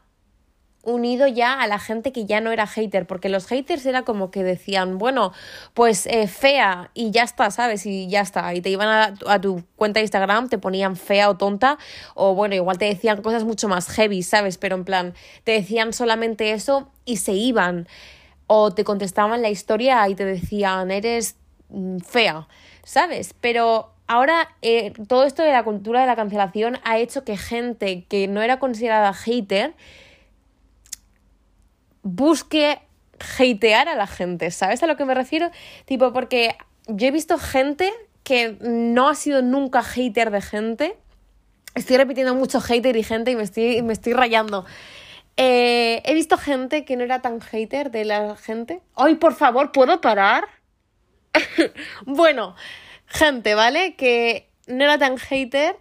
unido 0.83 1.27
ya 1.29 1.61
a 1.61 1.67
la 1.67 1.79
gente 1.79 2.13
que 2.13 2.27
ya 2.27 2.41
no 2.41 2.51
era 2.51 2.67
hater, 2.67 3.07
porque 3.07 3.29
los 3.29 3.47
haters 3.47 3.87
era 3.87 4.03
como 4.03 4.31
que 4.31 4.43
decían, 4.43 4.99
bueno, 4.99 5.33
pues 5.75 6.07
eh, 6.07 6.27
fea 6.27 6.91
y 6.95 7.11
ya 7.13 7.23
está, 7.23 7.51
¿sabes? 7.51 7.87
Y 7.87 8.09
ya 8.09 8.21
está. 8.21 8.53
Y 8.55 8.61
te 8.61 8.71
iban 8.71 8.89
a, 8.89 9.15
a, 9.27 9.41
tu 9.41 9.63
cuenta 9.77 10.01
de 10.01 10.05
Instagram, 10.05 10.49
te 10.49 10.59
ponían 10.59 10.97
fea 10.97 11.31
o 11.31 11.37
tonta, 11.37 11.79
o 12.15 12.35
bueno, 12.35 12.55
igual 12.55 12.79
te 12.79 12.87
decían 12.87 13.23
cosas 13.23 13.45
mucho 13.45 13.69
más 13.69 13.89
heavy, 13.89 14.23
¿sabes? 14.23 14.59
Pero 14.59 14.77
en 14.77 14.85
plan, 14.85 15.15
te 15.45 15.53
decían 15.53 15.93
solamente 15.93 16.53
eso 16.53 16.91
y 17.05 17.19
se 17.19 17.33
iban. 17.33 17.87
O 18.55 18.71
te 18.71 18.85
contestaban 18.85 19.41
la 19.41 19.49
historia 19.49 20.07
y 20.11 20.15
te 20.15 20.27
decían, 20.27 20.91
eres 20.91 21.37
mm, 21.71 22.01
fea, 22.01 22.49
¿sabes? 22.85 23.35
Pero 23.41 23.95
ahora 24.07 24.47
eh, 24.61 24.93
todo 25.09 25.25
esto 25.25 25.43
de 25.43 25.53
la 25.53 25.65
cultura 25.65 26.03
de 26.03 26.07
la 26.07 26.17
cancelación 26.17 26.79
ha 26.85 26.99
hecho 26.99 27.25
que 27.25 27.39
gente 27.39 28.05
que 28.11 28.29
no 28.29 28.43
era 28.43 28.59
considerada 28.59 29.15
hater, 29.15 29.73
busque 32.03 32.83
hatear 33.39 33.89
a 33.89 33.95
la 33.95 34.07
gente, 34.07 34.51
¿sabes 34.51 34.83
a 34.83 34.87
lo 34.87 34.99
que 34.99 35.07
me 35.07 35.15
refiero? 35.15 35.51
Tipo, 35.87 36.13
porque 36.13 36.55
yo 36.89 37.07
he 37.07 37.11
visto 37.11 37.39
gente 37.39 37.91
que 38.23 38.59
no 38.61 39.09
ha 39.09 39.15
sido 39.15 39.41
nunca 39.41 39.83
hater 39.83 40.31
de 40.31 40.43
gente. 40.43 40.97
Estoy 41.75 41.97
repitiendo 41.97 42.35
mucho 42.35 42.61
hater 42.61 42.99
y 42.99 43.03
gente 43.03 43.31
y 43.31 43.37
me 43.37 43.45
estoy, 43.45 43.81
me 43.81 43.95
estoy 43.95 44.13
rayando. 44.13 44.67
Eh, 45.37 46.03
he 46.05 46.15
visto 46.15 46.37
gente 46.37 46.85
que 46.85 46.97
no 46.97 47.05
era 47.05 47.23
tan 47.23 47.41
hater 47.41 47.91
de 47.91 48.05
la 48.05 48.37
gente. 48.37 48.83
¡Ay, 48.95 49.15
por 49.17 49.35
favor, 49.35 49.73
¿puedo 49.73 50.01
parar? 50.01 50.49
bueno, 52.07 52.55
gente, 53.07 53.55
¿vale? 53.55 53.97
Que 53.97 54.51
no 54.67 54.85
era 54.85 54.99
tan 54.99 55.17
hater 55.17 55.77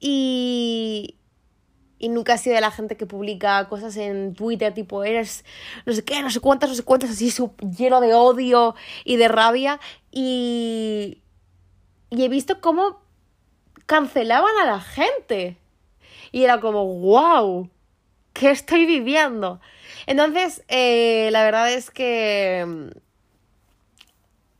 y, 0.00 1.16
y 1.98 2.08
nunca 2.08 2.34
ha 2.34 2.38
sido 2.38 2.54
de 2.54 2.60
la 2.60 2.70
gente 2.70 2.96
que 2.96 3.06
publica 3.06 3.68
cosas 3.68 3.96
en 3.96 4.34
Twitter, 4.34 4.74
tipo, 4.74 5.04
eres 5.04 5.44
no 5.86 5.92
sé 5.92 6.04
qué, 6.04 6.22
no 6.22 6.30
sé 6.30 6.40
cuántas, 6.40 6.70
no 6.70 6.76
sé 6.76 6.82
cuántas, 6.82 7.10
así 7.10 7.32
lleno 7.76 8.00
de 8.00 8.14
odio 8.14 8.74
y 9.04 9.16
de 9.16 9.28
rabia. 9.28 9.80
Y, 10.10 11.22
y 12.10 12.24
he 12.24 12.28
visto 12.28 12.60
cómo 12.60 13.00
cancelaban 13.86 14.56
a 14.62 14.66
la 14.66 14.80
gente. 14.80 15.56
Y 16.30 16.44
era 16.44 16.60
como, 16.60 16.84
wow, 16.84 17.70
¿qué 18.38 18.50
estoy 18.50 18.86
viviendo? 18.86 19.60
Entonces, 20.06 20.62
eh, 20.68 21.28
la 21.32 21.42
verdad 21.44 21.72
es 21.72 21.90
que 21.90 22.92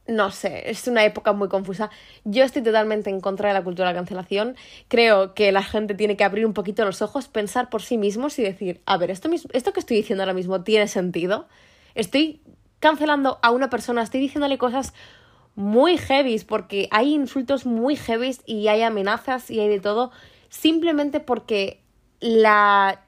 no 0.08 0.30
sé, 0.30 0.70
es 0.70 0.88
una 0.88 1.04
época 1.04 1.34
muy 1.34 1.48
confusa. 1.48 1.90
Yo 2.24 2.42
estoy 2.42 2.62
totalmente 2.62 3.10
en 3.10 3.20
contra 3.20 3.48
de 3.48 3.54
la 3.54 3.62
cultura 3.62 3.88
de 3.88 3.94
la 3.94 3.98
cancelación. 3.98 4.56
Creo 4.88 5.34
que 5.34 5.52
la 5.52 5.62
gente 5.62 5.94
tiene 5.94 6.16
que 6.16 6.24
abrir 6.24 6.46
un 6.46 6.54
poquito 6.54 6.82
los 6.86 7.02
ojos, 7.02 7.28
pensar 7.28 7.68
por 7.68 7.82
sí 7.82 7.98
mismos 7.98 8.38
y 8.38 8.42
decir, 8.42 8.80
a 8.86 8.96
ver, 8.96 9.10
esto, 9.10 9.28
esto 9.52 9.72
que 9.74 9.80
estoy 9.80 9.98
diciendo 9.98 10.22
ahora 10.22 10.32
mismo 10.32 10.62
tiene 10.62 10.88
sentido. 10.88 11.46
Estoy 11.94 12.40
cancelando 12.80 13.38
a 13.42 13.50
una 13.50 13.68
persona, 13.68 14.02
estoy 14.02 14.20
diciéndole 14.20 14.56
cosas 14.56 14.94
muy 15.54 15.98
heavies 15.98 16.44
porque 16.44 16.88
hay 16.90 17.12
insultos 17.12 17.66
muy 17.66 17.94
heavies 17.94 18.40
y 18.46 18.68
hay 18.68 18.82
amenazas 18.82 19.50
y 19.50 19.60
hay 19.60 19.68
de 19.68 19.80
todo 19.80 20.10
simplemente 20.48 21.20
porque 21.20 21.82
la 22.20 23.02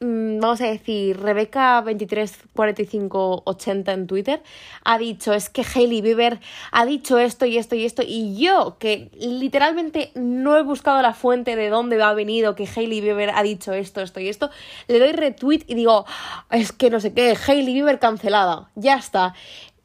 vamos 0.00 0.60
a 0.60 0.66
decir, 0.66 1.18
Rebeca234580 1.18 3.92
en 3.92 4.06
Twitter 4.06 4.40
ha 4.84 4.96
dicho, 4.98 5.32
es 5.32 5.50
que 5.50 5.62
Hailey 5.62 6.02
Bieber 6.02 6.38
ha 6.70 6.86
dicho 6.86 7.18
esto 7.18 7.46
y 7.46 7.58
esto 7.58 7.74
y 7.74 7.84
esto, 7.84 8.04
y 8.06 8.36
yo, 8.36 8.76
que 8.78 9.10
literalmente 9.18 10.12
no 10.14 10.56
he 10.56 10.62
buscado 10.62 11.02
la 11.02 11.14
fuente 11.14 11.56
de 11.56 11.68
dónde 11.68 12.00
ha 12.00 12.14
venido 12.14 12.54
que 12.54 12.68
Hailey 12.68 13.00
Bieber 13.00 13.32
ha 13.34 13.42
dicho 13.42 13.72
esto, 13.72 14.00
esto 14.00 14.20
y 14.20 14.28
esto, 14.28 14.50
le 14.86 15.00
doy 15.00 15.10
retweet 15.12 15.64
y 15.66 15.74
digo, 15.74 16.06
es 16.50 16.70
que 16.72 16.90
no 16.90 17.00
sé 17.00 17.12
qué, 17.12 17.36
Hailey 17.46 17.74
Bieber 17.74 17.98
cancelada, 17.98 18.70
ya 18.76 18.94
está. 18.96 19.34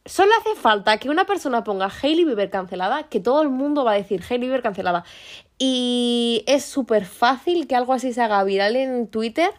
Solo 0.05 0.33
hace 0.37 0.59
falta 0.59 0.97
que 0.97 1.09
una 1.09 1.25
persona 1.25 1.63
ponga 1.63 1.89
Hailey 1.89 2.25
Bieber 2.25 2.49
cancelada, 2.49 3.03
que 3.03 3.21
todo 3.21 3.41
el 3.41 3.47
mundo 3.47 3.85
va 3.85 3.93
a 3.93 3.95
decir 3.95 4.21
Hailey 4.21 4.47
Bieber 4.47 4.61
cancelada. 4.61 5.05
Y 5.57 6.43
es 6.45 6.65
súper 6.65 7.05
fácil 7.05 7.67
que 7.67 7.75
algo 7.75 7.93
así 7.93 8.11
se 8.11 8.21
haga 8.21 8.43
viral 8.43 8.75
en 8.75 9.07
Twitter 9.07 9.51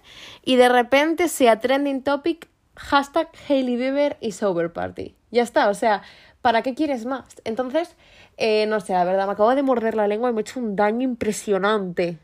y 0.44 0.56
de 0.56 0.68
repente 0.68 1.28
sea 1.28 1.60
trending 1.60 2.02
topic 2.02 2.48
hashtag 2.76 3.30
Hailey 3.48 3.76
Bieber 3.76 4.18
y 4.20 4.32
Sober 4.32 4.70
Party. 4.70 5.14
Ya 5.30 5.42
está, 5.42 5.70
o 5.70 5.74
sea, 5.74 6.02
¿para 6.42 6.60
qué 6.60 6.74
quieres 6.74 7.06
más? 7.06 7.24
Entonces, 7.44 7.96
eh, 8.36 8.66
no 8.66 8.80
sé, 8.80 8.92
la 8.92 9.04
verdad, 9.04 9.26
me 9.26 9.32
acabo 9.32 9.54
de 9.54 9.62
morder 9.62 9.94
la 9.94 10.08
lengua 10.08 10.28
y 10.28 10.34
me 10.34 10.40
he 10.40 10.42
hecho 10.42 10.60
un 10.60 10.76
daño 10.76 11.02
impresionante. 11.02 12.18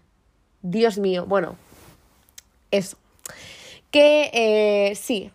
Dios 0.60 0.98
mío, 0.98 1.24
bueno, 1.26 1.56
eso. 2.70 2.98
Que 3.90 4.30
eh, 4.34 4.94
sí, 4.94 5.32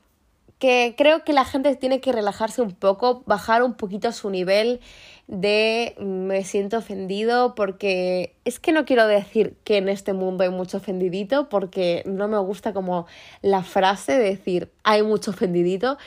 que 0.60 0.96
creo 0.98 1.24
que 1.24 1.34
la 1.34 1.46
gente 1.46 1.76
tiene 1.76 2.00
que 2.00 2.12
relajarse 2.12 2.62
un 2.62 2.72
poco, 2.72 3.24
bajar 3.26 3.64
un 3.64 3.74
poquito 3.74 4.12
su 4.12 4.30
nivel 4.30 4.80
de 5.28 5.96
me 6.00 6.44
siento 6.44 6.78
ofendido 6.78 7.56
porque 7.56 8.36
es 8.46 8.60
que 8.60 8.72
no 8.72 8.86
quiero 8.86 9.08
decir 9.08 9.58
que 9.64 9.78
en 9.78 9.90
este 9.90 10.14
mundo 10.14 10.44
hay 10.44 10.52
mucho 10.52 10.78
ofendidito 10.78 11.50
porque 11.50 12.04
no 12.06 12.28
me 12.28 12.38
gusta 12.38 12.74
como 12.74 13.08
la 13.42 13.64
frase 13.64 14.14
de 14.14 14.30
decir 14.30 14.72
hay 14.84 15.02
mucho 15.02 15.32
ofendidito, 15.32 15.98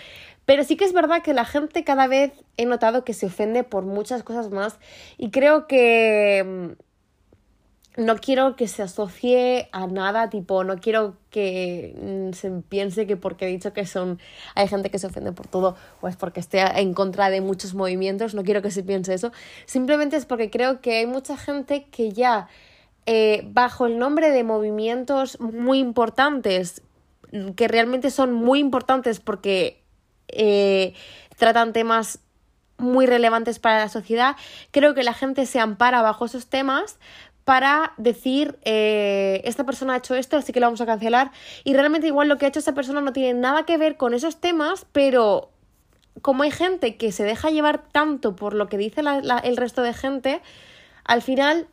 pero 0.45 0.65
sí 0.65 0.77
que 0.77 0.85
es 0.85 0.93
verdad 0.93 1.23
que 1.23 1.35
la 1.35 1.45
gente 1.45 1.85
cada 1.85 2.07
vez 2.07 2.33
he 2.57 2.65
notado 2.65 3.05
que 3.05 3.13
se 3.13 3.27
ofende 3.27 3.65
por 3.65 3.85
muchas 3.85 4.23
cosas 4.23 4.51
más 4.51 4.79
y 5.19 5.31
creo 5.31 5.67
que 5.67 6.77
no 7.99 8.17
quiero 8.17 8.55
que 8.55 8.69
se 8.69 8.85
asocie 8.85 9.69
a 9.73 9.89
nada, 9.89 10.31
tipo, 10.31 10.63
no 10.63 10.79
quiero 10.79 11.17
que 11.31 11.97
mm, 12.01 12.33
se 12.33 12.49
piense 12.69 13.09
que 13.09 13.17
porque 13.17 13.47
he 13.47 13.49
dicho 13.49 13.73
que 13.73 13.87
son, 13.87 14.21
hay 14.55 14.69
gente 14.69 14.89
que 14.89 15.01
se 15.01 15.09
ofende 15.09 15.33
por 15.33 15.49
todo 15.49 15.77
o 16.01 16.07
es 16.07 16.15
porque 16.15 16.39
esté 16.39 16.61
en 16.81 16.95
contra 16.95 17.29
de 17.29 17.41
muchos 17.41 17.75
movimientos, 17.75 18.35
no 18.35 18.45
quiero 18.45 18.63
que 18.63 18.71
se 18.71 18.85
piense 18.85 19.15
eso, 19.15 19.33
simplemente 19.67 20.17
es 20.17 20.27
porque 20.27 20.49
creo 20.49 20.81
que 20.81 20.99
hay 20.99 21.07
mucha 21.07 21.37
gente 21.37 21.87
que 21.91 22.13
ya 22.13 22.49
eh, 23.07 23.43
bajo 23.51 23.87
el 23.87 23.99
nombre 23.99 24.31
de 24.31 24.45
movimientos 24.45 25.41
muy 25.41 25.81
importantes, 25.81 26.83
que 27.57 27.67
realmente 27.67 28.13
son 28.13 28.33
muy 28.33 28.61
importantes 28.61 29.19
porque 29.19 29.83
eh, 30.29 30.95
tratan 31.37 31.73
temas 31.73 32.21
muy 32.79 33.07
relevantes 33.07 33.59
para 33.59 33.79
la 33.79 33.89
sociedad, 33.89 34.37
creo 34.71 34.95
que 34.95 35.03
la 35.03 35.13
gente 35.13 35.47
se 35.47 35.59
ampara 35.59 36.01
bajo 36.01 36.27
esos 36.27 36.47
temas 36.47 36.99
para 37.49 37.95
decir, 37.97 38.59
eh, 38.67 39.41
esta 39.45 39.65
persona 39.65 39.95
ha 39.95 39.97
hecho 39.97 40.15
esto, 40.15 40.37
así 40.37 40.53
que 40.53 40.61
lo 40.61 40.67
vamos 40.67 40.83
a 40.83 40.85
cancelar. 40.85 41.31
Y 41.65 41.73
realmente 41.73 42.07
igual 42.07 42.29
lo 42.29 42.37
que 42.37 42.45
ha 42.45 42.49
hecho 42.51 42.59
esa 42.59 42.75
persona 42.75 43.01
no 43.01 43.15
tiene 43.15 43.33
nada 43.41 43.63
que 43.63 43.79
ver 43.79 43.97
con 43.97 44.13
esos 44.13 44.37
temas, 44.37 44.85
pero 44.93 45.49
como 46.21 46.43
hay 46.43 46.51
gente 46.51 46.99
que 46.99 47.11
se 47.11 47.25
deja 47.25 47.49
llevar 47.49 47.85
tanto 47.91 48.37
por 48.37 48.53
lo 48.53 48.69
que 48.69 48.77
dice 48.77 49.01
el 49.01 49.57
resto 49.57 49.81
de 49.81 49.95
gente, 49.95 50.43
al 51.05 51.23
final 51.23 51.69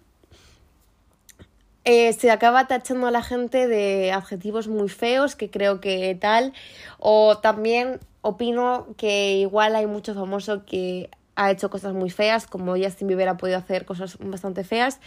eh, 1.84 2.13
se 2.13 2.32
acaba 2.32 2.67
tachando 2.67 3.08
a 3.08 3.12
la 3.12 3.22
gente 3.22 3.67
de 3.67 4.13
adjetivos 4.13 4.70
muy 4.70 4.88
feos, 4.88 5.36
que 5.36 5.50
creo 5.50 5.82
que 5.82 6.17
tal, 6.17 6.53
o 7.00 7.39
también 7.39 8.00
opino 8.22 8.88
que 8.96 9.34
igual 9.34 9.75
hay 9.75 9.88
mucho 9.88 10.13
famoso 10.13 10.63
que 10.63 11.10
ha 11.36 11.51
hecho 11.51 11.70
cosas 11.70 11.94
muy 11.94 12.10
feas, 12.10 12.48
como 12.48 12.75
Justin 12.77 13.08
Bieber 13.08 13.30
ha 13.30 13.38
podido 13.38 13.58
hacer 13.58 13.86
cosas 13.86 14.18
bastante 14.20 14.63
feas, 14.63 15.00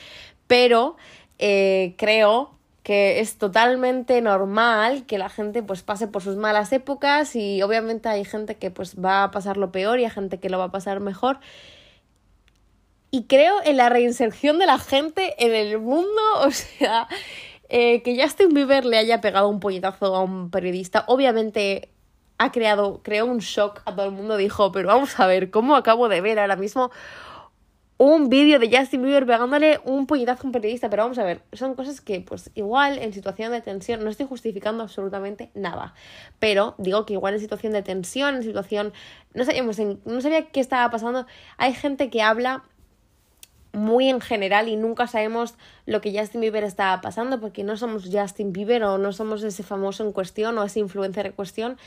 pero 0.47 0.97
eh, 1.38 1.94
creo 1.97 2.58
que 2.82 3.20
es 3.20 3.37
totalmente 3.37 4.20
normal 4.23 5.04
que 5.04 5.18
la 5.18 5.28
gente 5.28 5.62
pues 5.62 5.82
pase 5.82 6.08
por 6.08 6.23
sus 6.23 6.37
malas 6.37 6.73
épocas 6.73 7.37
y 7.37 7.61
obviamente 7.62 8.08
hay 8.08 8.25
gente 8.25 8.56
que 8.56 8.70
pues 8.70 8.97
va 8.97 9.25
a 9.25 9.30
pasar 9.30 9.56
lo 9.58 9.70
peor 9.73 10.00
y 10.00 10.04
hay 10.04 10.11
gente 10.11 10.38
que 10.38 10.49
lo 10.49 10.58
va 10.58 10.64
a 10.64 10.70
pasar 10.70 11.00
mejor. 11.00 11.38
Y 13.11 13.25
creo 13.25 13.56
en 13.64 13.76
la 13.76 13.88
reinserción 13.88 14.58
de 14.58 14.66
la 14.66 14.78
gente 14.78 15.35
en 15.38 15.54
el 15.54 15.78
mundo, 15.78 16.20
o 16.40 16.50
sea, 16.50 17.08
eh, 17.68 18.02
que 18.02 18.23
Justin 18.23 18.54
Bieber 18.54 18.85
le 18.85 18.99
haya 18.99 19.20
pegado 19.20 19.49
un 19.49 19.61
puñetazo 19.61 20.14
a 20.14 20.23
un 20.23 20.50
periodista, 20.50 21.04
obviamente 21.08 21.90
ha 22.38 22.52
creado, 22.52 23.00
creó 23.02 23.26
un 23.26 23.38
shock 23.38 23.83
a 23.85 23.95
todo 23.95 24.07
el 24.07 24.12
mundo, 24.12 24.37
dijo, 24.37 24.73
pero 24.73 24.88
vamos 24.88 25.18
a 25.18 25.26
ver, 25.26 25.50
¿cómo 25.50 25.76
acabo 25.76 26.09
de 26.09 26.21
ver 26.21 26.38
ahora 26.38 26.57
mismo 26.57 26.90
un 27.99 28.28
vídeo 28.28 28.61
de 28.61 28.71
Justin 28.75 29.02
Bieber 29.02 29.26
pegándole 29.26 29.80
un 29.85 30.07
puñetazo 30.07 30.45
a 30.45 30.47
un 30.47 30.52
periodista, 30.52 30.88
pero 30.88 31.02
vamos 31.02 31.18
a 31.18 31.25
ver, 31.25 31.42
son 31.52 31.75
cosas 31.75 32.00
que 32.00 32.21
pues 32.21 32.50
igual 32.54 32.97
en 32.99 33.12
situación 33.12 33.50
de 33.50 33.61
tensión, 33.61 34.04
no 34.04 34.11
estoy 34.11 34.26
justificando 34.26 34.85
absolutamente 34.85 35.50
nada, 35.54 35.95
pero 36.38 36.76
digo 36.78 37.04
que 37.04 37.14
igual 37.14 37.35
en 37.35 37.40
situación 37.40 37.73
de 37.73 37.83
tensión, 37.83 38.37
en 38.37 38.45
situación, 38.45 38.92
no 39.35 39.45
sabíamos, 39.45 39.78
no 39.80 40.21
sabía 40.21 40.47
qué 40.47 40.61
estaba 40.61 40.88
pasando, 40.92 41.26
hay 41.57 41.75
gente 41.75 42.09
que 42.09 42.23
habla 42.23 42.62
muy 43.78 44.08
en 44.08 44.20
general 44.20 44.68
y 44.68 44.76
nunca 44.76 45.06
sabemos 45.06 45.54
lo 45.87 46.00
que 46.00 46.16
Justin 46.18 46.40
Bieber 46.40 46.64
estaba 46.64 47.00
pasando 47.00 47.40
porque 47.40 47.64
no 47.64 47.76
somos 47.76 48.08
Justin 48.12 48.52
Bieber 48.52 48.82
o 48.85 48.99
no 48.99 49.12
somos 49.12 49.42
ese 49.42 49.62
famoso 49.62 50.04
en 50.04 50.12
cuestión 50.12 50.58
o 50.58 50.64
ese 50.64 50.80
influencer 50.80 51.26
en 51.26 51.32
cuestión 51.32 51.78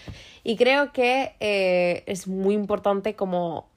y 0.43 0.55
creo 0.55 0.91
que 0.91 1.36
eh, 1.39 2.03
es 2.07 2.27
muy 2.27 2.55
importante 2.55 3.15
como 3.15 3.69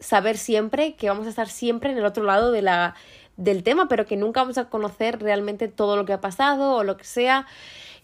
saber 0.00 0.36
siempre 0.36 0.94
que 0.94 1.08
vamos 1.08 1.26
a 1.26 1.30
estar 1.30 1.48
siempre 1.48 1.90
en 1.90 1.98
el 1.98 2.04
otro 2.04 2.24
lado 2.24 2.52
de 2.52 2.62
la, 2.62 2.94
del 3.36 3.62
tema, 3.62 3.88
pero 3.88 4.06
que 4.06 4.16
nunca 4.16 4.40
vamos 4.40 4.58
a 4.58 4.68
conocer 4.68 5.20
realmente 5.20 5.68
todo 5.68 5.96
lo 5.96 6.04
que 6.04 6.12
ha 6.12 6.20
pasado 6.20 6.74
o 6.74 6.84
lo 6.84 6.96
que 6.96 7.04
sea. 7.04 7.46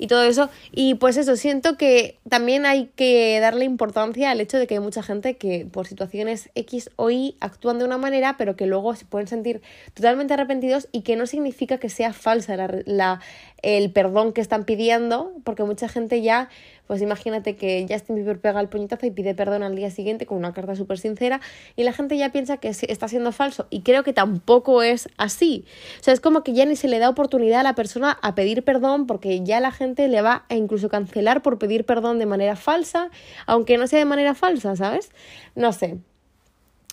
Y 0.01 0.07
todo 0.07 0.25
eso. 0.25 0.49
Y 0.73 0.95
pues 0.95 1.19
eso, 1.19 1.37
siento 1.37 1.77
que 1.77 2.19
también 2.29 2.65
hay 2.65 2.87
que 2.97 3.39
darle 3.39 3.67
importancia 3.67 4.31
al 4.31 4.41
hecho 4.41 4.59
de 4.59 4.67
que 4.67 4.75
hay 4.75 4.81
mucha 4.81 5.03
gente 5.03 5.37
que 5.37 5.67
por 5.71 5.87
situaciones 5.87 6.49
X 6.55 6.91
o 6.97 7.11
Y 7.11 7.37
actúan 7.41 7.79
de 7.79 7.85
una 7.85 7.99
manera, 7.99 8.37
pero 8.39 8.57
que 8.57 8.65
luego 8.67 8.97
se 8.97 9.05
pueden 9.05 9.29
sentir 9.29 9.61
totalmente 9.93 10.33
arrepentidos 10.33 10.89
y 10.91 11.03
que 11.03 11.17
no 11.17 11.27
significa 11.27 11.77
que 11.77 11.91
sea 11.91 12.15
falsa 12.15 12.57
la, 12.87 13.21
el 13.63 13.93
perdón 13.93 14.33
que 14.33 14.41
están 14.41 14.65
pidiendo, 14.65 15.33
porque 15.45 15.65
mucha 15.65 15.87
gente 15.87 16.23
ya 16.23 16.49
pues 16.91 17.03
imagínate 17.03 17.55
que 17.55 17.87
Justin 17.89 18.17
Bieber 18.17 18.41
pega 18.41 18.61
el 18.61 18.69
puñetazo 18.69 19.07
y 19.07 19.13
pide 19.13 19.33
perdón 19.33 19.63
al 19.63 19.77
día 19.77 19.93
siguiente 19.93 20.27
con 20.27 20.39
una 20.39 20.53
carta 20.53 20.75
súper 20.75 20.99
sincera 20.99 21.41
y 21.77 21.85
la 21.85 21.93
gente 21.93 22.17
ya 22.17 22.33
piensa 22.33 22.57
que 22.57 22.67
está 22.67 23.07
siendo 23.07 23.31
falso 23.31 23.69
y 23.71 23.83
creo 23.83 24.03
que 24.03 24.13
tampoco 24.13 24.83
es 24.83 25.09
así. 25.17 25.65
O 26.01 26.03
sea, 26.03 26.13
es 26.13 26.19
como 26.19 26.43
que 26.43 26.53
ya 26.53 26.65
ni 26.65 26.75
se 26.75 26.89
le 26.89 26.99
da 26.99 27.09
oportunidad 27.09 27.61
a 27.61 27.63
la 27.63 27.77
persona 27.77 28.19
a 28.23 28.35
pedir 28.35 28.65
perdón 28.65 29.07
porque 29.07 29.45
ya 29.45 29.61
la 29.61 29.71
gente 29.71 29.90
le 29.97 30.23
va 30.23 30.45
a 30.49 30.55
incluso 30.55 30.89
cancelar 30.89 31.43
por 31.43 31.59
pedir 31.59 31.85
perdón 31.85 32.19
de 32.19 32.27
manera 32.27 32.57
falsa, 32.57 33.11
aunque 33.47 33.79
no 33.79 33.87
sea 33.87 33.99
de 33.99 34.05
manera 34.05 34.35
falsa, 34.35 34.77
¿sabes? 34.77 35.11
No 35.55 35.73
sé. 35.73 35.99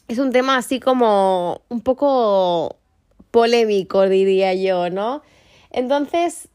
Es 0.07 0.19
un 0.19 0.31
tema 0.31 0.57
así 0.57 0.79
como 0.79 1.61
un 1.69 1.81
poco 1.81 2.77
polémico, 3.31 4.07
diría 4.07 4.53
yo, 4.53 4.89
¿no? 4.89 5.21
Entonces, 5.69 6.47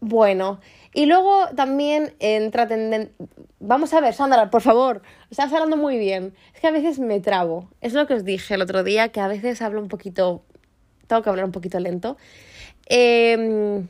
bueno, 0.00 0.60
y 0.94 1.06
luego 1.06 1.46
también 1.54 2.14
entra 2.18 2.66
tendencia... 2.66 3.14
Vamos 3.60 3.92
a 3.92 4.00
ver, 4.00 4.14
Sandra, 4.14 4.50
por 4.50 4.62
favor, 4.62 5.02
estás 5.30 5.52
hablando 5.52 5.76
muy 5.76 5.98
bien. 5.98 6.34
Es 6.54 6.60
que 6.60 6.66
a 6.66 6.70
veces 6.70 6.98
me 6.98 7.20
trabo. 7.20 7.68
Es 7.80 7.92
lo 7.92 8.06
que 8.06 8.14
os 8.14 8.24
dije 8.24 8.54
el 8.54 8.62
otro 8.62 8.84
día, 8.84 9.08
que 9.08 9.20
a 9.20 9.28
veces 9.28 9.62
hablo 9.62 9.80
un 9.80 9.88
poquito... 9.88 10.42
Tengo 11.06 11.22
que 11.22 11.30
hablar 11.30 11.44
un 11.44 11.52
poquito 11.52 11.80
lento. 11.80 12.16
Em, 12.86 13.88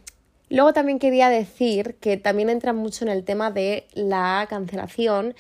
luego 0.51 0.73
también 0.73 0.99
quería 0.99 1.29
decir 1.29 1.97
que 2.01 2.17
también 2.17 2.51
entra 2.51 2.73
mucho 2.73 3.05
en 3.05 3.11
el 3.11 3.25
tema 3.25 3.51
de 3.51 3.87
la 3.95 4.47
cancelación. 4.49 5.35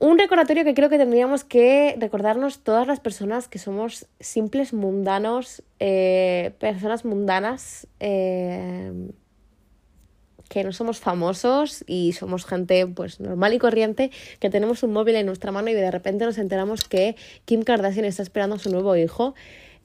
Un 0.00 0.18
recordatorio 0.18 0.64
que 0.64 0.74
creo 0.74 0.88
que 0.88 0.98
tendríamos 0.98 1.42
que 1.42 1.96
recordarnos 1.98 2.60
todas 2.60 2.86
las 2.86 3.00
personas 3.00 3.48
que 3.48 3.58
somos 3.58 4.06
simples 4.20 4.72
mundanos, 4.72 5.62
eh, 5.80 6.52
personas 6.58 7.04
mundanas. 7.04 7.88
Eh, 7.98 9.10
que 10.48 10.64
no 10.64 10.72
somos 10.72 10.98
famosos 10.98 11.84
y 11.86 12.12
somos 12.12 12.46
gente 12.46 12.86
pues 12.86 13.20
normal 13.20 13.52
y 13.52 13.58
corriente, 13.58 14.10
que 14.40 14.50
tenemos 14.50 14.82
un 14.82 14.92
móvil 14.92 15.16
en 15.16 15.26
nuestra 15.26 15.52
mano 15.52 15.68
y 15.70 15.74
de 15.74 15.90
repente 15.90 16.24
nos 16.24 16.38
enteramos 16.38 16.84
que 16.84 17.16
Kim 17.44 17.62
Kardashian 17.62 18.04
está 18.04 18.22
esperando 18.22 18.56
a 18.56 18.58
su 18.58 18.70
nuevo 18.70 18.96
hijo. 18.96 19.34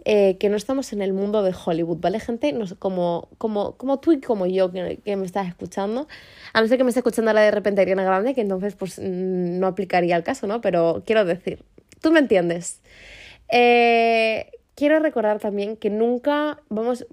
Eh, 0.06 0.38
que 0.38 0.50
no 0.50 0.58
estamos 0.58 0.92
en 0.92 1.02
el 1.02 1.14
mundo 1.14 1.44
de 1.44 1.54
Hollywood, 1.54 2.00
¿vale, 2.02 2.20
gente? 2.20 2.54
como, 2.78 3.30
como, 3.38 3.78
como 3.78 4.00
tú 4.00 4.12
y 4.12 4.20
como 4.20 4.46
yo 4.46 4.70
que, 4.70 5.16
me 5.16 5.26
estás 5.26 5.48
escuchando. 5.48 6.10
A 6.52 6.62
no 6.62 6.68
ser 6.68 6.78
que 6.78 6.84
me 6.84 6.90
esté 6.90 7.00
escuchando 7.00 7.32
ahora 7.32 7.42
de 7.42 7.52
repente 7.52 7.82
Ariana 7.82 8.04
Grande, 8.04 8.34
que 8.34 8.42
entonces 8.42 8.76
pues 8.76 9.00
mm, 9.00 9.60
no 9.60 9.68
aplicaría 9.68 10.18
el 10.18 10.24
caso, 10.24 10.46
¿no? 10.46 10.60
Pero 10.60 11.04
quiero 11.06 11.24
decir, 11.24 11.64
tú 12.02 12.12
me 12.12 12.20
entiendes. 12.20 12.82
Eh, 13.48 14.52
quiero 14.76 15.00
recordar 15.00 15.40
también 15.40 15.78
que 15.78 15.90
nunca 15.90 16.60
vamos, 16.68 17.06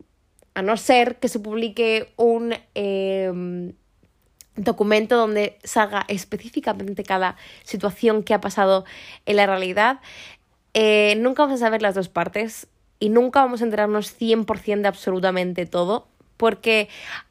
a 0.54 0.62
no 0.62 0.76
ser 0.76 1.16
que 1.16 1.28
se 1.28 1.38
publique 1.38 2.08
un 2.16 2.54
em, 2.74 3.72
documento 4.56 5.16
donde 5.16 5.58
salga 5.62 6.04
específicamente 6.08 7.04
cada 7.04 7.36
situación 7.62 8.24
que 8.24 8.34
ha 8.34 8.40
pasado 8.40 8.84
en 9.26 9.36
la 9.36 9.46
realidad, 9.46 10.00
eh, 10.74 11.14
nunca 11.18 11.44
vamos 11.44 11.60
a 11.60 11.66
saber 11.66 11.82
las 11.82 11.94
dos 11.94 12.08
partes 12.08 12.66
y 13.00 13.08
nunca 13.08 13.40
vamos 13.40 13.62
a 13.62 13.64
enterarnos 13.64 14.16
100% 14.16 14.82
de 14.82 14.88
absolutamente 14.88 15.66
todo, 15.66 16.06
porque 16.36 16.88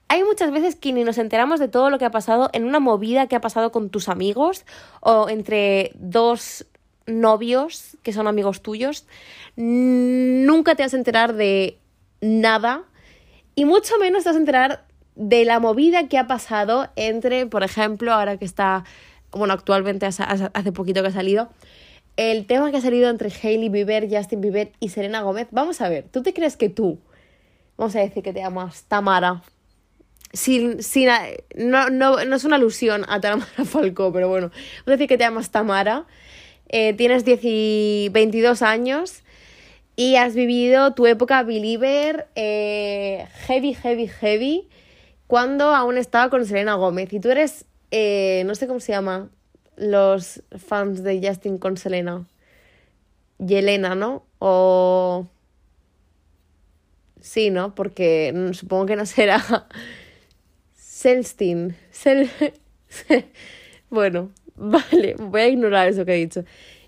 hay 0.09 0.23
muchas 0.23 0.51
veces 0.51 0.75
que 0.75 0.91
ni 0.91 1.03
nos 1.03 1.19
enteramos 1.19 1.59
de 1.59 1.67
todo 1.67 1.89
lo 1.89 1.99
que 1.99 2.05
ha 2.05 2.11
pasado 2.11 2.49
en 2.51 2.65
una 2.65 2.79
movida 2.79 3.27
que 3.27 3.35
ha 3.35 3.41
pasado 3.41 3.71
con 3.71 3.89
tus 3.89 4.09
amigos 4.09 4.65
o 5.01 5.29
entre 5.29 5.91
dos 5.95 6.65
novios 7.05 7.97
que 8.01 8.11
son 8.11 8.27
amigos 8.27 8.61
tuyos. 8.61 9.05
Nunca 9.55 10.75
te 10.75 10.83
vas 10.83 10.93
a 10.93 10.97
enterar 10.97 11.33
de 11.33 11.77
nada 12.21 12.83
y 13.55 13.65
mucho 13.65 13.97
menos 13.99 14.23
te 14.23 14.29
vas 14.29 14.35
a 14.35 14.39
enterar 14.39 14.85
de 15.15 15.45
la 15.45 15.59
movida 15.59 16.07
que 16.07 16.17
ha 16.17 16.27
pasado 16.27 16.89
entre, 16.95 17.45
por 17.45 17.63
ejemplo, 17.63 18.13
ahora 18.13 18.37
que 18.37 18.45
está, 18.45 18.85
bueno, 19.31 19.53
actualmente 19.53 20.05
hace 20.05 20.71
poquito 20.71 21.01
que 21.01 21.09
ha 21.09 21.11
salido, 21.11 21.49
el 22.17 22.45
tema 22.45 22.71
que 22.71 22.77
ha 22.77 22.81
salido 22.81 23.09
entre 23.09 23.31
Hailey 23.31 23.69
Bieber, 23.69 24.07
Justin 24.09 24.41
Bieber 24.41 24.71
y 24.79 24.89
Serena 24.89 25.21
Gómez. 25.21 25.47
Vamos 25.51 25.81
a 25.81 25.89
ver, 25.89 26.05
¿tú 26.09 26.23
te 26.23 26.33
crees 26.33 26.57
que 26.57 26.69
tú, 26.69 26.99
vamos 27.77 27.95
a 27.95 27.99
decir 27.99 28.23
que 28.23 28.33
te 28.33 28.39
llamas 28.39 28.83
Tamara, 28.83 29.41
sin, 30.33 30.83
sin, 30.83 31.09
no, 31.55 31.89
no, 31.89 32.23
no 32.23 32.35
es 32.35 32.43
una 32.43 32.57
alusión 32.57 33.05
a 33.07 33.19
Tamara 33.19 33.47
Falcó, 33.65 34.11
pero 34.11 34.29
bueno, 34.29 34.47
vamos 34.49 34.87
a 34.87 34.91
decir 34.91 35.07
que 35.07 35.17
te 35.17 35.23
llamas 35.23 35.51
Tamara, 35.51 36.05
eh, 36.67 36.93
tienes 36.93 37.25
10 37.25 38.11
22 38.11 38.61
años 38.61 39.23
y 39.95 40.15
has 40.15 40.33
vivido 40.33 40.93
tu 40.93 41.07
época 41.07 41.43
believer 41.43 42.29
eh, 42.35 43.27
heavy, 43.47 43.73
heavy, 43.73 44.07
heavy 44.07 44.69
cuando 45.27 45.75
aún 45.75 45.97
estaba 45.97 46.29
con 46.29 46.45
Selena 46.45 46.75
Gómez. 46.75 47.11
Y 47.11 47.19
tú 47.19 47.29
eres, 47.29 47.65
eh, 47.91 48.43
no 48.45 48.55
sé 48.55 48.65
cómo 48.65 48.79
se 48.79 48.93
llama, 48.93 49.29
los 49.79 50.43
fans 50.57 51.03
de 51.03 51.25
Justin 51.25 51.57
con 51.57 51.77
Selena. 51.77 52.27
Yelena, 53.39 53.95
¿no? 53.95 54.25
O... 54.39 55.25
Sí, 57.21 57.49
¿no? 57.49 57.75
Porque 57.75 58.51
supongo 58.53 58.85
que 58.85 58.95
no 58.95 59.05
será 59.05 59.43
Selstein. 60.75 61.75
bueno, 63.89 64.31
vale, 64.55 65.15
voy 65.17 65.41
a 65.41 65.47
ignorar 65.47 65.87
eso 65.87 66.05
que 66.05 66.13
he 66.13 66.17
dicho. 66.17 66.43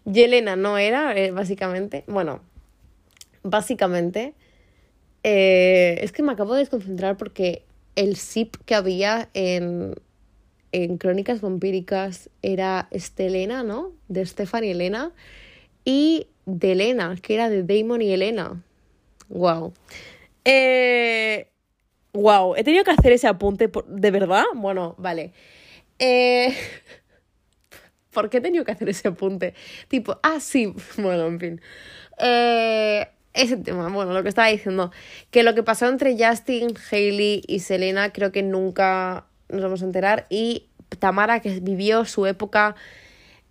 Yelena 0.06 0.56
no 0.56 0.78
era, 0.78 1.16
eh, 1.18 1.32
básicamente. 1.32 2.04
Bueno, 2.08 2.42
básicamente, 3.44 4.34
eh, 5.24 6.00
es 6.02 6.12
que 6.12 6.24
me 6.24 6.34
acabo 6.34 6.54
de 6.54 6.60
desconcentrar 6.60 7.18
porque 7.18 7.64
el 7.96 8.18
zip 8.18 8.56
que 8.66 8.76
había 8.76 9.30
en, 9.34 9.96
en 10.72 10.98
Crónicas 10.98 11.42
Vampíricas 11.42 12.30
era 12.42 12.88
Estelena, 12.92 13.64
¿no? 13.64 13.92
De 14.08 14.26
Stephanie 14.26 14.70
y 14.70 14.72
Elena. 14.72 15.12
Y 15.84 16.28
de 16.46 16.74
Elena, 16.74 17.16
que 17.22 17.34
era 17.34 17.50
de 17.50 17.64
Damon 17.64 18.02
y 18.02 18.12
Elena. 18.12 18.62
Wow. 19.30 19.74
Eh, 20.46 21.48
wow, 22.14 22.56
he 22.56 22.64
tenido 22.64 22.84
que 22.84 22.92
hacer 22.92 23.12
ese 23.12 23.28
apunte, 23.28 23.70
¿de 23.88 24.12
verdad? 24.12 24.44
Bueno, 24.56 24.96
vale. 24.98 25.34
Eh, 26.00 26.56
¿Por 28.12 28.30
qué 28.30 28.38
he 28.38 28.42
tenido 28.42 28.66
que 28.66 28.72
hacer 28.72 28.90
ese 28.90 29.08
apunte? 29.08 29.54
Tipo, 29.88 30.20
ah, 30.24 30.40
sí, 30.40 30.74
bueno, 30.98 31.28
en 31.28 31.40
fin. 31.40 31.62
Eh, 32.18 33.08
ese 33.34 33.58
tema, 33.58 33.88
bueno, 33.90 34.14
lo 34.14 34.24
que 34.24 34.30
estaba 34.30 34.50
diciendo, 34.50 34.92
que 35.30 35.44
lo 35.44 35.56
que 35.56 35.64
pasó 35.64 35.88
entre 35.88 36.18
Justin, 36.18 36.76
Hailey 36.92 37.44
y 37.48 37.60
Selena 37.60 38.12
creo 38.12 38.32
que 38.32 38.44
nunca 38.44 39.26
nos 39.52 39.62
vamos 39.62 39.82
a 39.82 39.86
enterar 39.86 40.26
y 40.30 40.68
Tamara 41.00 41.40
que 41.40 41.60
vivió 41.60 42.06
su 42.06 42.26
época 42.26 42.76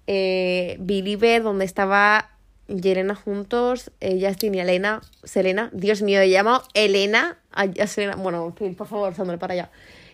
eh, 0.06 0.76
Believer 0.80 1.42
donde 1.42 1.64
estaba 1.64 2.30
Yelena 2.68 3.14
juntos, 3.14 3.90
eh, 4.00 4.20
Justin 4.24 4.54
y 4.54 4.60
Elena, 4.60 5.00
Selena, 5.24 5.70
Dios 5.72 6.02
mío, 6.02 6.20
he 6.20 6.30
llamado 6.30 6.62
Elena 6.74 7.38
a, 7.52 7.66
Selena, 7.86 8.16
bueno, 8.16 8.54
por 8.76 8.86
favor, 8.86 9.14
Sandra, 9.14 9.38
para 9.38 9.54
allá. 9.54 9.70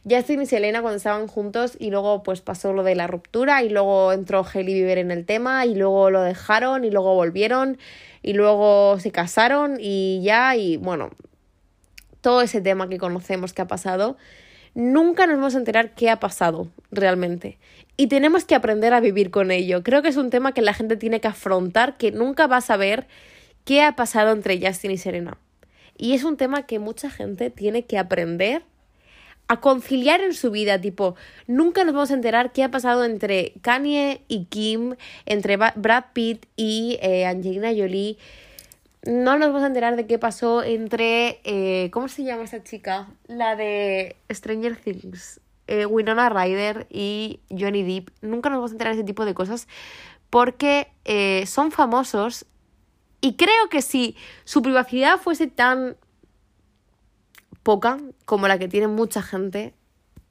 Justin 0.08 0.42
y 0.42 0.46
Selena 0.46 0.82
cuando 0.82 0.96
estaban 0.96 1.26
juntos 1.26 1.76
y 1.78 1.90
luego 1.90 2.22
pues 2.22 2.40
pasó 2.40 2.72
lo 2.72 2.84
de 2.84 2.94
la 2.94 3.08
ruptura 3.08 3.62
y 3.64 3.68
luego 3.68 4.12
entró 4.12 4.46
Hailey 4.46 4.72
Bieber 4.72 4.98
en 4.98 5.10
el 5.10 5.26
tema 5.26 5.66
y 5.66 5.74
luego 5.74 6.10
lo 6.10 6.22
dejaron 6.22 6.84
y 6.84 6.90
luego 6.90 7.14
volvieron 7.14 7.76
y 8.22 8.34
luego 8.34 8.98
se 9.00 9.10
casaron 9.10 9.78
y 9.80 10.22
ya, 10.22 10.56
y 10.56 10.76
bueno, 10.76 11.10
todo 12.20 12.42
ese 12.42 12.60
tema 12.60 12.88
que 12.88 12.98
conocemos 12.98 13.52
que 13.52 13.62
ha 13.62 13.66
pasado, 13.66 14.16
nunca 14.76 15.26
nos 15.26 15.36
vamos 15.36 15.54
a 15.54 15.58
enterar 15.58 15.94
qué 15.94 16.10
ha 16.10 16.20
pasado 16.20 16.68
realmente. 16.92 17.58
Y 17.96 18.08
tenemos 18.08 18.44
que 18.44 18.54
aprender 18.54 18.92
a 18.92 19.00
vivir 19.00 19.30
con 19.30 19.50
ello. 19.50 19.82
Creo 19.82 20.02
que 20.02 20.10
es 20.10 20.18
un 20.18 20.28
tema 20.28 20.52
que 20.52 20.60
la 20.60 20.74
gente 20.74 20.96
tiene 20.96 21.20
que 21.20 21.28
afrontar, 21.28 21.96
que 21.96 22.12
nunca 22.12 22.46
va 22.46 22.58
a 22.58 22.60
saber 22.60 23.08
qué 23.64 23.82
ha 23.82 23.96
pasado 23.96 24.32
entre 24.32 24.60
Justin 24.64 24.90
y 24.90 24.98
Serena. 24.98 25.38
Y 25.96 26.12
es 26.12 26.24
un 26.24 26.36
tema 26.36 26.66
que 26.66 26.78
mucha 26.78 27.10
gente 27.10 27.48
tiene 27.48 27.86
que 27.86 27.98
aprender 27.98 28.62
a 29.48 29.60
conciliar 29.60 30.20
en 30.20 30.34
su 30.34 30.50
vida, 30.50 30.80
tipo, 30.80 31.14
nunca 31.46 31.84
nos 31.84 31.94
vamos 31.94 32.10
a 32.10 32.14
enterar 32.14 32.52
qué 32.52 32.62
ha 32.62 32.70
pasado 32.70 33.04
entre 33.04 33.54
Kanye 33.62 34.20
y 34.28 34.44
Kim, 34.46 34.96
entre 35.24 35.56
Brad 35.56 36.04
Pitt 36.12 36.46
y 36.56 36.98
eh, 37.00 37.24
Angelina 37.24 37.68
Jolie. 37.68 38.18
No 39.06 39.38
nos 39.38 39.48
vamos 39.48 39.62
a 39.62 39.66
enterar 39.66 39.96
de 39.96 40.06
qué 40.06 40.18
pasó 40.18 40.62
entre, 40.62 41.40
eh, 41.44 41.90
¿cómo 41.92 42.08
se 42.08 42.24
llama 42.24 42.44
esa 42.44 42.62
chica? 42.62 43.08
La 43.26 43.56
de 43.56 44.16
Stranger 44.30 44.76
Things, 44.76 45.40
eh, 45.68 45.86
Winona 45.86 46.28
Ryder 46.28 46.86
y 46.90 47.40
Johnny 47.50 47.82
Depp. 47.82 48.10
Nunca 48.20 48.50
nos 48.50 48.58
vamos 48.58 48.72
a 48.72 48.74
enterar 48.74 48.94
de 48.94 49.00
ese 49.00 49.06
tipo 49.06 49.24
de 49.24 49.34
cosas 49.34 49.68
porque 50.28 50.88
son 51.46 51.70
famosos 51.70 52.46
y 53.20 53.34
creo 53.36 53.68
que 53.70 53.82
si 53.82 54.16
su 54.44 54.62
privacidad 54.62 55.18
fuese 55.18 55.46
tan 55.46 55.96
poca 57.62 57.98
como 58.24 58.46
la 58.46 58.58
que 58.58 58.68
tiene 58.68 58.86
mucha 58.86 59.22
gente, 59.22 59.74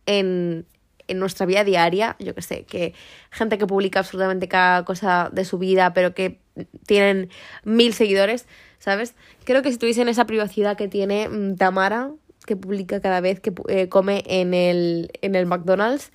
en, 0.06 0.66
en 1.08 1.20
nuestra 1.20 1.46
vida 1.46 1.63
diaria, 1.63 2.15
yo 2.20 2.34
que 2.36 2.41
sé, 2.41 2.63
que 2.63 2.94
gente 3.32 3.58
que 3.58 3.68
publica 3.68 4.00
absolutamente 4.00 4.48
cada 4.48 4.86
cosa 4.86 5.30
de 5.32 5.46
su 5.46 5.58
vida, 5.58 5.94
pero 5.94 6.13
que 6.13 6.39
tienen 6.86 7.30
mil 7.63 7.94
seguidores, 7.94 8.48
¿sabes? 8.80 9.15
Creo 9.44 9.62
que 9.62 9.72
si 9.72 9.78
tuviesen 9.78 10.10
esa 10.10 10.26
privacidad 10.26 10.78
que 10.78 10.88
tiene 10.88 11.30
mm, 11.30 11.56
Tamara, 11.56 12.12
que 12.46 12.56
publica 12.56 13.02
cada 13.02 13.22
vez 13.22 13.39
que 13.39 13.54
eh, 13.68 13.89
come 13.89 14.24
en 14.28 14.54
el, 14.54 15.12
en 15.22 15.36
el 15.36 15.46
McDonald's, 15.46 16.12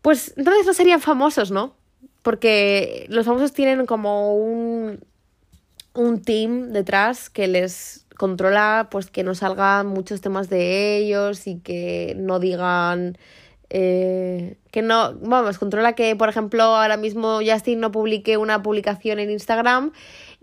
pues 0.00 0.34
entonces 0.36 0.66
no 0.66 0.74
serían 0.74 1.00
famosos, 1.00 1.50
¿no? 1.50 1.76
Porque 2.22 3.06
los 3.08 3.26
famosos 3.26 3.52
tienen 3.52 3.86
como 3.86 4.34
un, 4.34 5.04
un 5.94 6.22
team 6.22 6.72
detrás 6.72 7.30
que 7.30 7.46
les 7.46 8.01
controla 8.16 8.88
pues 8.90 9.10
que 9.10 9.22
no 9.22 9.34
salgan 9.34 9.86
muchos 9.86 10.20
temas 10.20 10.48
de 10.48 10.96
ellos 10.96 11.46
y 11.46 11.60
que 11.60 12.14
no 12.16 12.38
digan 12.38 13.16
eh, 13.74 14.58
que 14.70 14.82
no, 14.82 15.14
vamos, 15.14 15.58
controla 15.58 15.94
que, 15.94 16.14
por 16.14 16.28
ejemplo, 16.28 16.62
ahora 16.62 16.98
mismo 16.98 17.40
Justin 17.42 17.80
no 17.80 17.90
publique 17.90 18.36
una 18.36 18.62
publicación 18.62 19.18
en 19.18 19.30
Instagram 19.30 19.92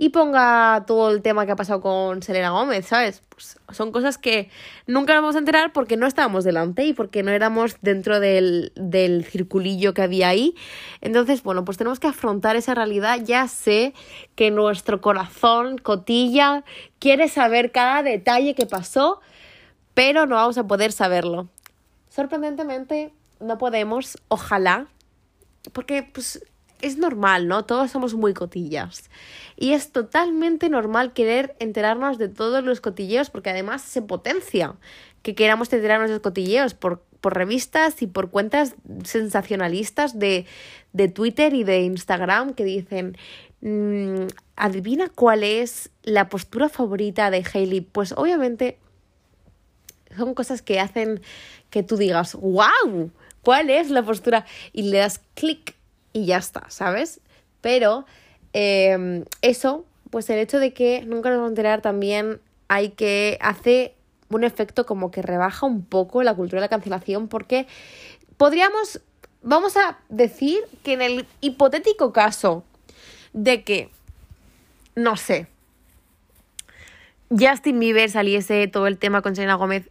y 0.01 0.09
ponga 0.09 0.85
todo 0.87 1.11
el 1.11 1.21
tema 1.21 1.45
que 1.45 1.51
ha 1.51 1.57
pasado 1.57 1.81
con 1.81 2.23
Selena 2.23 2.51
Gómez, 2.51 2.85
¿sabes? 2.85 3.21
Pues 3.27 3.59
son 3.69 3.91
cosas 3.91 4.17
que 4.17 4.49
nunca 4.87 5.13
vamos 5.13 5.35
a 5.35 5.39
enterar 5.39 5.73
porque 5.73 5.97
no 5.97 6.07
estábamos 6.07 6.45
delante 6.45 6.85
y 6.85 6.93
porque 6.93 7.21
no 7.21 7.31
éramos 7.31 7.75
dentro 7.81 8.21
del, 8.21 8.71
del 8.77 9.25
circulillo 9.25 9.93
que 9.93 10.01
había 10.01 10.29
ahí. 10.29 10.55
Entonces, 11.01 11.43
bueno, 11.43 11.65
pues 11.65 11.77
tenemos 11.77 11.99
que 11.99 12.07
afrontar 12.07 12.55
esa 12.55 12.73
realidad. 12.75 13.19
Ya 13.25 13.49
sé 13.49 13.93
que 14.35 14.51
nuestro 14.51 15.01
corazón 15.01 15.77
cotilla, 15.77 16.63
quiere 16.99 17.27
saber 17.27 17.73
cada 17.73 18.01
detalle 18.01 18.55
que 18.55 18.65
pasó, 18.65 19.19
pero 19.95 20.25
no 20.27 20.35
vamos 20.35 20.57
a 20.57 20.65
poder 20.65 20.93
saberlo. 20.93 21.49
Sorprendentemente, 22.07 23.11
no 23.41 23.57
podemos, 23.57 24.17
ojalá, 24.29 24.87
porque 25.73 26.03
pues 26.03 26.41
es 26.81 26.97
normal, 26.97 27.47
¿no? 27.47 27.65
Todos 27.65 27.91
somos 27.91 28.13
muy 28.13 28.33
cotillas. 28.33 29.09
Y 29.55 29.73
es 29.73 29.91
totalmente 29.91 30.69
normal 30.69 31.13
querer 31.13 31.55
enterarnos 31.59 32.17
de 32.17 32.29
todos 32.29 32.63
los 32.63 32.81
cotilleos, 32.81 33.29
porque 33.29 33.49
además 33.49 33.81
se 33.81 34.01
potencia 34.01 34.75
que 35.21 35.35
queramos 35.35 35.71
enterarnos 35.73 36.09
de 36.09 36.15
los 36.15 36.21
cotilleos 36.21 36.73
por, 36.73 37.03
por 37.21 37.35
revistas 37.35 38.01
y 38.01 38.07
por 38.07 38.29
cuentas 38.29 38.75
sensacionalistas 39.03 40.17
de, 40.17 40.45
de 40.93 41.07
Twitter 41.09 41.53
y 41.53 41.63
de 41.63 41.81
Instagram 41.81 42.53
que 42.53 42.63
dicen, 42.63 43.17
mm, 43.61 44.27
adivina 44.55 45.09
cuál 45.09 45.43
es 45.43 45.91
la 46.03 46.29
postura 46.29 46.69
favorita 46.69 47.29
de 47.31 47.45
Hailey. 47.53 47.81
Pues 47.81 48.13
obviamente 48.13 48.77
son 50.15 50.33
cosas 50.33 50.61
que 50.61 50.79
hacen 50.79 51.21
que 51.69 51.83
tú 51.83 51.97
digas, 51.97 52.35
wow, 52.35 53.11
¿cuál 53.41 53.69
es 53.69 53.89
la 53.89 54.03
postura? 54.03 54.45
Y 54.73 54.83
le 54.83 54.99
das 54.99 55.21
clic 55.35 55.75
y 56.19 56.25
ya 56.25 56.37
está, 56.37 56.69
¿sabes? 56.69 57.21
Pero 57.61 58.05
em, 58.53 59.25
eso, 59.41 59.85
pues 60.09 60.29
el 60.29 60.39
hecho 60.39 60.59
de 60.59 60.73
que 60.73 61.03
nunca 61.05 61.29
nos 61.29 61.37
vamos 61.37 61.49
a 61.49 61.51
enterar 61.51 61.81
también 61.81 62.41
hay 62.67 62.89
que 62.89 63.37
hace 63.41 63.95
un 64.29 64.43
efecto 64.43 64.85
como 64.85 65.11
que 65.11 65.21
rebaja 65.21 65.65
un 65.65 65.83
poco 65.83 66.21
la 66.23 66.35
cultura 66.35 66.59
de 66.59 66.65
la 66.65 66.69
cancelación 66.69 67.27
porque 67.27 67.67
podríamos, 68.37 69.01
vamos 69.41 69.77
a 69.77 69.97
decir 70.09 70.59
que 70.83 70.93
en 70.93 71.01
el 71.01 71.27
hipotético 71.41 72.11
caso 72.11 72.63
de 73.33 73.63
que, 73.63 73.89
no 74.95 75.15
sé, 75.15 75.47
Justin 77.29 77.79
Bieber 77.79 78.09
saliese 78.09 78.67
todo 78.67 78.87
el 78.87 78.97
tema 78.97 79.21
con 79.21 79.35
Selena 79.35 79.55
Gómez 79.55 79.89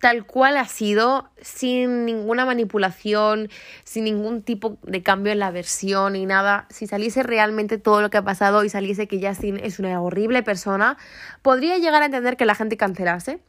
tal 0.00 0.24
cual 0.24 0.56
ha 0.56 0.64
sido, 0.64 1.28
sin 1.40 2.06
ninguna 2.06 2.46
manipulación, 2.46 3.50
sin 3.84 4.04
ningún 4.04 4.42
tipo 4.42 4.78
de 4.82 5.02
cambio 5.02 5.32
en 5.32 5.38
la 5.38 5.50
versión 5.50 6.14
ni 6.14 6.24
nada. 6.24 6.66
Si 6.70 6.86
saliese 6.86 7.22
realmente 7.22 7.76
todo 7.76 8.00
lo 8.00 8.08
que 8.08 8.16
ha 8.16 8.24
pasado 8.24 8.64
y 8.64 8.70
saliese 8.70 9.06
que 9.06 9.24
Justin 9.24 9.58
es 9.58 9.78
una 9.78 10.00
horrible 10.00 10.42
persona, 10.42 10.96
podría 11.42 11.76
llegar 11.76 12.02
a 12.02 12.06
entender 12.06 12.38
que 12.38 12.46
la 12.46 12.54
gente 12.54 12.78
cancelase. 12.78 13.40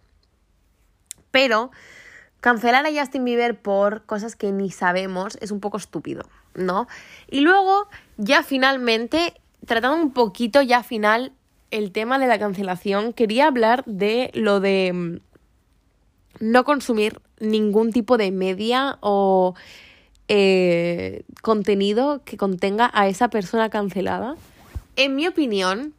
Pero 1.32 1.72
cancelar 2.42 2.86
a 2.86 2.92
Justin 2.92 3.24
Bieber 3.24 3.58
por 3.58 4.06
cosas 4.06 4.36
que 4.36 4.52
ni 4.52 4.72
sabemos 4.72 5.38
es 5.40 5.52
un 5.52 5.62
poco 5.62 5.78
estúpido, 5.78 6.24
¿no? 6.54 6.88
Y 7.30 7.40
luego, 7.40 7.88
ya 8.18 8.44
finalmente, 8.44 9.36
tratando 9.66 10.04
un 10.04 10.12
poquito 10.12 10.62
ya 10.62 10.84
final 10.84 11.32
el 11.70 11.94
tema 11.94 12.20
de 12.20 12.28
la 12.28 12.38
cancelación, 12.38 13.14
quería 13.14 13.48
hablar 13.48 13.86
de 13.86 14.32
lo 14.34 14.60
de 14.60 14.92
mm, 14.94 15.31
no 16.40 16.64
consumir 16.64 17.20
ningún 17.40 17.92
tipo 17.92 18.18
de 18.18 18.32
media 18.32 18.98
o 19.02 19.56
eh, 20.28 21.24
contenido 21.42 22.22
que 22.24 22.38
contenga 22.38 22.90
a 22.94 23.08
esa 23.08 23.30
persona 23.30 23.70
cancelada. 23.70 24.36
En 24.96 25.16
mi 25.16 25.28
opinión, 25.28 25.94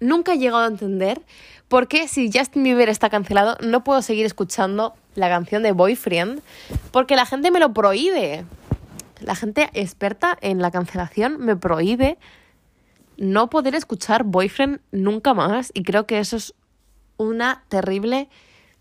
nunca 0.00 0.34
he 0.34 0.38
llegado 0.38 0.64
a 0.64 0.68
entender 0.68 1.20
por 1.68 1.88
qué 1.88 2.06
si 2.06 2.30
Justin 2.32 2.64
Bieber 2.64 2.88
está 2.88 3.08
cancelado 3.08 3.56
no 3.60 3.82
puedo 3.82 4.02
seguir 4.02 4.26
escuchando 4.26 4.94
la 5.14 5.28
canción 5.28 5.62
de 5.62 5.72
Boyfriend 5.72 6.42
porque 6.90 7.16
la 7.16 7.26
gente 7.26 7.50
me 7.50 7.60
lo 7.60 7.72
prohíbe. 7.72 8.44
La 9.20 9.34
gente 9.34 9.70
experta 9.72 10.36
en 10.40 10.60
la 10.60 10.70
cancelación 10.70 11.38
me 11.38 11.56
prohíbe 11.56 12.18
no 13.16 13.48
poder 13.50 13.74
escuchar 13.74 14.24
Boyfriend 14.24 14.80
nunca 14.90 15.32
más 15.32 15.70
y 15.74 15.82
creo 15.82 16.06
que 16.06 16.18
eso 16.18 16.36
es 16.36 16.54
una 17.16 17.64
terrible 17.68 18.28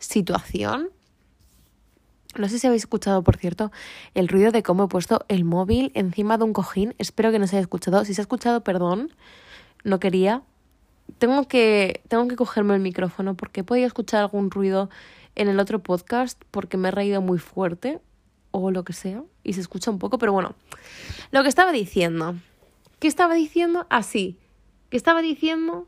situación. 0.01 0.89
No 2.37 2.47
sé 2.47 2.59
si 2.59 2.67
habéis 2.67 2.83
escuchado, 2.83 3.23
por 3.23 3.37
cierto, 3.37 3.71
el 4.13 4.27
ruido 4.27 4.51
de 4.51 4.63
cómo 4.63 4.85
he 4.85 4.87
puesto 4.87 5.25
el 5.27 5.43
móvil 5.43 5.91
encima 5.95 6.37
de 6.37 6.45
un 6.45 6.53
cojín. 6.53 6.95
Espero 6.97 7.31
que 7.31 7.39
no 7.39 7.47
se 7.47 7.57
haya 7.57 7.61
escuchado. 7.61 8.05
Si 8.05 8.13
se 8.13 8.21
ha 8.21 8.23
escuchado, 8.23 8.61
perdón. 8.63 9.11
No 9.83 9.99
quería. 9.99 10.43
Tengo 11.17 11.47
que, 11.47 12.01
tengo 12.07 12.27
que 12.27 12.35
cogerme 12.35 12.73
el 12.75 12.81
micrófono 12.81 13.35
porque 13.35 13.61
he 13.61 13.63
podido 13.63 13.87
escuchar 13.87 14.21
algún 14.21 14.49
ruido 14.49 14.89
en 15.35 15.49
el 15.49 15.59
otro 15.59 15.79
podcast 15.79 16.41
porque 16.51 16.77
me 16.77 16.87
he 16.87 16.91
reído 16.91 17.21
muy 17.21 17.37
fuerte 17.37 17.99
o 18.51 18.71
lo 18.71 18.83
que 18.83 18.93
sea 18.93 19.23
y 19.43 19.53
se 19.53 19.61
escucha 19.61 19.91
un 19.91 19.99
poco, 19.99 20.17
pero 20.17 20.31
bueno. 20.31 20.55
Lo 21.31 21.43
que 21.43 21.49
estaba 21.49 21.71
diciendo. 21.71 22.35
¿Qué 22.99 23.07
estaba 23.07 23.33
diciendo? 23.33 23.87
Así. 23.89 24.37
Ah, 24.39 24.45
¿Qué 24.89 24.97
estaba 24.97 25.21
diciendo? 25.21 25.87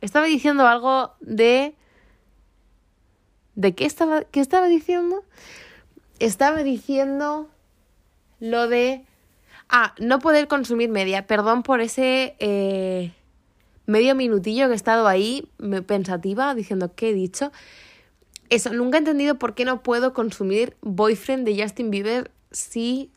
Estaba 0.00 0.26
diciendo 0.26 0.66
algo 0.66 1.12
de 1.20 1.74
¿De 3.54 3.74
qué 3.74 3.84
estaba, 3.84 4.22
qué 4.24 4.40
estaba 4.40 4.66
diciendo? 4.66 5.24
Estaba 6.18 6.62
diciendo 6.62 7.48
lo 8.40 8.68
de... 8.68 9.04
Ah, 9.68 9.94
no 9.98 10.18
poder 10.18 10.48
consumir 10.48 10.90
media. 10.90 11.26
Perdón 11.26 11.62
por 11.62 11.80
ese 11.80 12.34
eh, 12.38 13.12
medio 13.86 14.14
minutillo 14.14 14.66
que 14.66 14.72
he 14.72 14.76
estado 14.76 15.06
ahí 15.06 15.48
pensativa 15.86 16.54
diciendo 16.54 16.92
qué 16.94 17.10
he 17.10 17.14
dicho. 17.14 17.52
Eso, 18.50 18.72
nunca 18.72 18.98
he 18.98 19.00
entendido 19.00 19.38
por 19.38 19.54
qué 19.54 19.64
no 19.64 19.82
puedo 19.82 20.12
consumir 20.12 20.76
Boyfriend 20.82 21.46
de 21.46 21.62
Justin 21.62 21.90
Bieber 21.90 22.30
si 22.50 23.10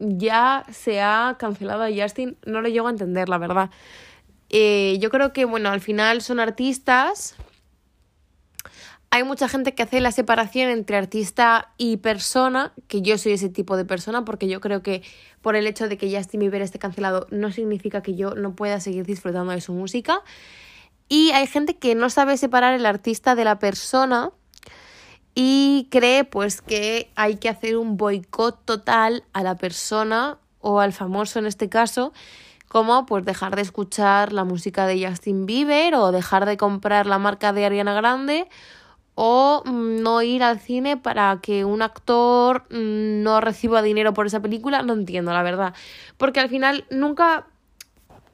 ya 0.00 0.64
se 0.72 1.00
ha 1.00 1.36
cancelado 1.38 1.84
a 1.84 1.90
Justin. 1.94 2.36
No 2.44 2.60
lo 2.60 2.68
llego 2.68 2.88
a 2.88 2.90
entender, 2.90 3.28
la 3.28 3.38
verdad. 3.38 3.70
Eh, 4.50 4.98
yo 5.00 5.10
creo 5.10 5.32
que, 5.32 5.44
bueno, 5.44 5.70
al 5.70 5.80
final 5.80 6.22
son 6.22 6.40
artistas 6.40 7.36
hay 9.18 9.24
mucha 9.24 9.48
gente 9.48 9.74
que 9.74 9.82
hace 9.82 10.00
la 10.00 10.12
separación 10.12 10.70
entre 10.70 10.96
artista 10.96 11.72
y 11.76 11.98
persona, 11.98 12.72
que 12.86 13.02
yo 13.02 13.18
soy 13.18 13.32
ese 13.32 13.48
tipo 13.48 13.76
de 13.76 13.84
persona, 13.84 14.24
porque 14.24 14.46
yo 14.48 14.60
creo 14.60 14.82
que 14.82 15.02
por 15.42 15.56
el 15.56 15.66
hecho 15.66 15.88
de 15.88 15.98
que 15.98 16.14
Justin 16.14 16.40
Bieber 16.40 16.62
esté 16.62 16.78
cancelado 16.78 17.26
no 17.30 17.50
significa 17.50 18.00
que 18.00 18.14
yo 18.14 18.34
no 18.34 18.54
pueda 18.54 18.78
seguir 18.78 19.04
disfrutando 19.04 19.52
de 19.52 19.60
su 19.60 19.72
música. 19.72 20.22
Y 21.08 21.32
hay 21.32 21.46
gente 21.48 21.76
que 21.76 21.96
no 21.96 22.10
sabe 22.10 22.36
separar 22.36 22.74
el 22.74 22.86
artista 22.86 23.34
de 23.34 23.44
la 23.44 23.58
persona 23.58 24.30
y 25.34 25.88
cree 25.90 26.22
pues 26.24 26.62
que 26.62 27.10
hay 27.16 27.36
que 27.36 27.48
hacer 27.48 27.76
un 27.76 27.96
boicot 27.96 28.64
total 28.64 29.24
a 29.32 29.42
la 29.42 29.56
persona 29.56 30.38
o 30.60 30.78
al 30.78 30.92
famoso 30.92 31.40
en 31.40 31.46
este 31.46 31.68
caso, 31.68 32.12
como 32.68 33.04
pues 33.04 33.24
dejar 33.24 33.56
de 33.56 33.62
escuchar 33.62 34.32
la 34.32 34.44
música 34.44 34.86
de 34.86 35.08
Justin 35.08 35.44
Bieber 35.44 35.96
o 35.96 36.12
dejar 36.12 36.46
de 36.46 36.56
comprar 36.56 37.06
la 37.06 37.18
marca 37.18 37.52
de 37.52 37.64
Ariana 37.64 37.94
Grande 37.94 38.48
o 39.20 39.64
mm, 39.64 40.00
no 40.00 40.22
ir 40.22 40.44
al 40.44 40.60
cine 40.60 40.96
para 40.96 41.40
que 41.42 41.64
un 41.64 41.82
actor 41.82 42.62
mm, 42.70 43.20
no 43.24 43.40
reciba 43.40 43.82
dinero 43.82 44.14
por 44.14 44.28
esa 44.28 44.38
película, 44.38 44.82
no 44.82 44.92
entiendo, 44.92 45.32
la 45.32 45.42
verdad. 45.42 45.74
Porque 46.18 46.38
al 46.38 46.48
final 46.48 46.84
nunca 46.88 47.46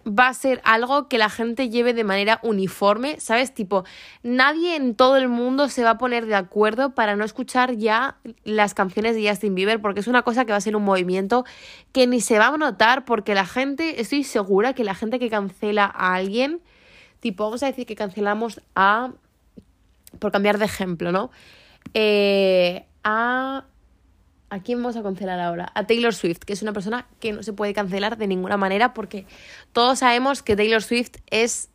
va 0.07 0.29
a 0.29 0.35
ser 0.35 0.61
algo 0.62 1.09
que 1.09 1.16
la 1.16 1.31
gente 1.31 1.70
lleve 1.70 1.94
de 1.94 2.05
manera 2.05 2.38
uniforme, 2.42 3.18
¿sabes? 3.18 3.55
Tipo, 3.55 3.85
nadie 4.23 4.77
en 4.77 4.94
todo 4.94 5.16
el 5.16 5.29
mundo 5.29 5.70
se 5.70 5.85
va 5.85 5.90
a 5.92 5.99
poner 5.99 6.27
de 6.27 6.35
acuerdo 6.35 6.94
para 6.94 7.16
no 7.16 7.25
escuchar 7.25 7.77
ya 7.77 8.18
las 8.44 8.75
canciones 8.75 9.16
de 9.16 9.27
Justin 9.27 9.55
Bieber, 9.55 9.81
porque 9.81 10.01
es 10.01 10.07
una 10.07 10.20
cosa 10.20 10.44
que 10.44 10.53
va 10.53 10.59
a 10.59 10.61
ser 10.61 10.77
un 10.77 10.85
movimiento 10.85 11.47
que 11.92 12.07
ni 12.07 12.20
se 12.20 12.38
va 12.38 12.49
a 12.49 12.59
notar, 12.59 13.07
porque 13.07 13.35
la 13.35 13.47
gente, 13.47 14.03
estoy 14.03 14.23
segura 14.23 14.75
que 14.75 14.85
la 14.85 14.94
gente 14.94 15.18
que 15.18 15.31
cancela 15.31 15.87
a 15.87 16.12
alguien, 16.12 16.61
tipo, 17.20 17.44
vamos 17.44 17.62
a 17.62 17.66
decir 17.68 17.87
que 17.87 17.97
cancelamos 17.97 18.61
a 18.75 19.12
por 20.18 20.33
cambiar 20.33 20.59
de 20.59 20.64
ejemplo, 20.64 21.12
¿no? 21.12 21.31
eh, 21.92 22.87
a... 23.03 23.66
¿A 24.50 24.61
quién 24.61 24.79
vamos 24.79 24.94
a 24.94 25.03
cancelar 25.03 25.40
ahora? 25.40 25.72
A 25.74 25.85
Taylor 25.85 26.14
Swift, 26.14 26.38
que 26.38 26.53
es 26.53 26.62
una 26.62 26.72
persona 26.72 27.09
que 27.18 27.33
no 27.33 27.42
se 27.42 27.53
puede 27.53 27.74
cancelar 27.74 28.18
de 28.18 28.29
ninguna 28.29 28.57
manera 28.57 28.94
porque 28.94 29.27
todos 29.72 29.98
sabemos 29.98 30.44
que 30.44 30.55
Taylor 30.55 30.81
Swift 30.81 31.16
es 31.29 31.70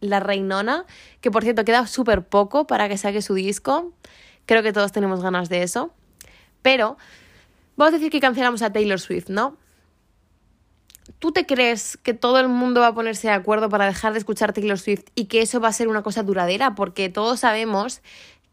la 0.00 0.18
reinona, 0.18 0.86
que 1.20 1.30
por 1.30 1.42
cierto 1.42 1.66
queda 1.66 1.86
súper 1.88 2.22
poco 2.26 2.66
para 2.66 2.88
que 2.88 2.96
saque 2.96 3.20
su 3.20 3.34
disco. 3.34 3.92
Creo 4.46 4.62
que 4.62 4.72
todos 4.72 4.92
tenemos 4.92 5.20
ganas 5.20 5.50
de 5.50 5.62
eso. 5.62 5.92
Pero 6.62 6.96
vamos 7.76 7.92
a 7.92 7.98
decir 7.98 8.10
que 8.10 8.20
cancelamos 8.20 8.62
a 8.62 8.72
Taylor 8.72 9.00
Swift, 9.00 9.28
¿no? 9.28 9.58
¿Tú 11.18 11.32
te 11.32 11.46
crees 11.46 11.96
que 11.96 12.14
todo 12.14 12.40
el 12.40 12.48
mundo 12.48 12.80
va 12.80 12.88
a 12.88 12.94
ponerse 12.94 13.28
de 13.28 13.34
acuerdo 13.34 13.68
para 13.68 13.86
dejar 13.86 14.12
de 14.12 14.18
escuchar 14.18 14.52
Taylor 14.52 14.78
Swift 14.78 15.04
y 15.14 15.26
que 15.26 15.40
eso 15.40 15.60
va 15.60 15.68
a 15.68 15.72
ser 15.72 15.88
una 15.88 16.02
cosa 16.02 16.22
duradera? 16.22 16.74
Porque 16.74 17.08
todos 17.08 17.40
sabemos 17.40 18.02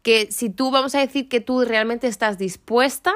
que 0.02 0.30
si 0.30 0.50
tú 0.50 0.70
vamos 0.70 0.94
a 0.94 1.00
decir 1.00 1.28
que 1.28 1.40
tú 1.40 1.64
realmente 1.64 2.06
estás 2.06 2.38
dispuesta 2.38 3.14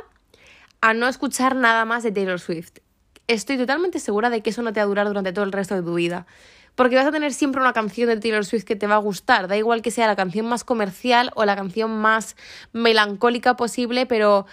a 0.81 0.95
no 0.95 1.07
escuchar 1.07 1.55
nada 1.55 1.85
más 1.85 2.03
de 2.03 2.13
Taylor 2.13 2.41
Swift, 2.41 2.79
estoy 3.27 3.59
totalmente 3.59 4.01
segura 4.01 4.31
de 4.31 4.43
que 4.43 4.51
eso 4.51 4.63
no 4.63 4.73
te 4.73 4.81
va 4.81 4.85
a 4.85 4.89
durar 4.89 5.07
durante 5.07 5.33
todo 5.33 5.45
el 5.45 5.53
resto 5.53 5.75
de 5.75 5.83
tu 5.83 5.95
vida. 5.95 6.27
Porque 6.75 6.97
vas 6.97 7.07
a 7.07 7.13
tener 7.13 7.35
siempre 7.35 7.61
una 7.61 7.73
canción 7.73 8.09
de 8.09 8.17
Taylor 8.19 8.45
Swift 8.45 8.65
que 8.65 8.77
te 8.77 8.87
va 8.87 8.95
a 8.95 8.99
gustar. 8.99 9.49
Da 9.49 9.57
igual 9.57 9.83
que 9.83 9.91
sea 9.91 10.07
la 10.07 10.17
canción 10.17 10.47
más 10.47 10.65
comercial 10.65 11.31
o 11.35 11.45
la 11.45 11.57
canción 11.57 11.91
más 11.91 12.37
melancólica 12.73 13.57
posible, 13.57 14.07
pero 14.07 14.47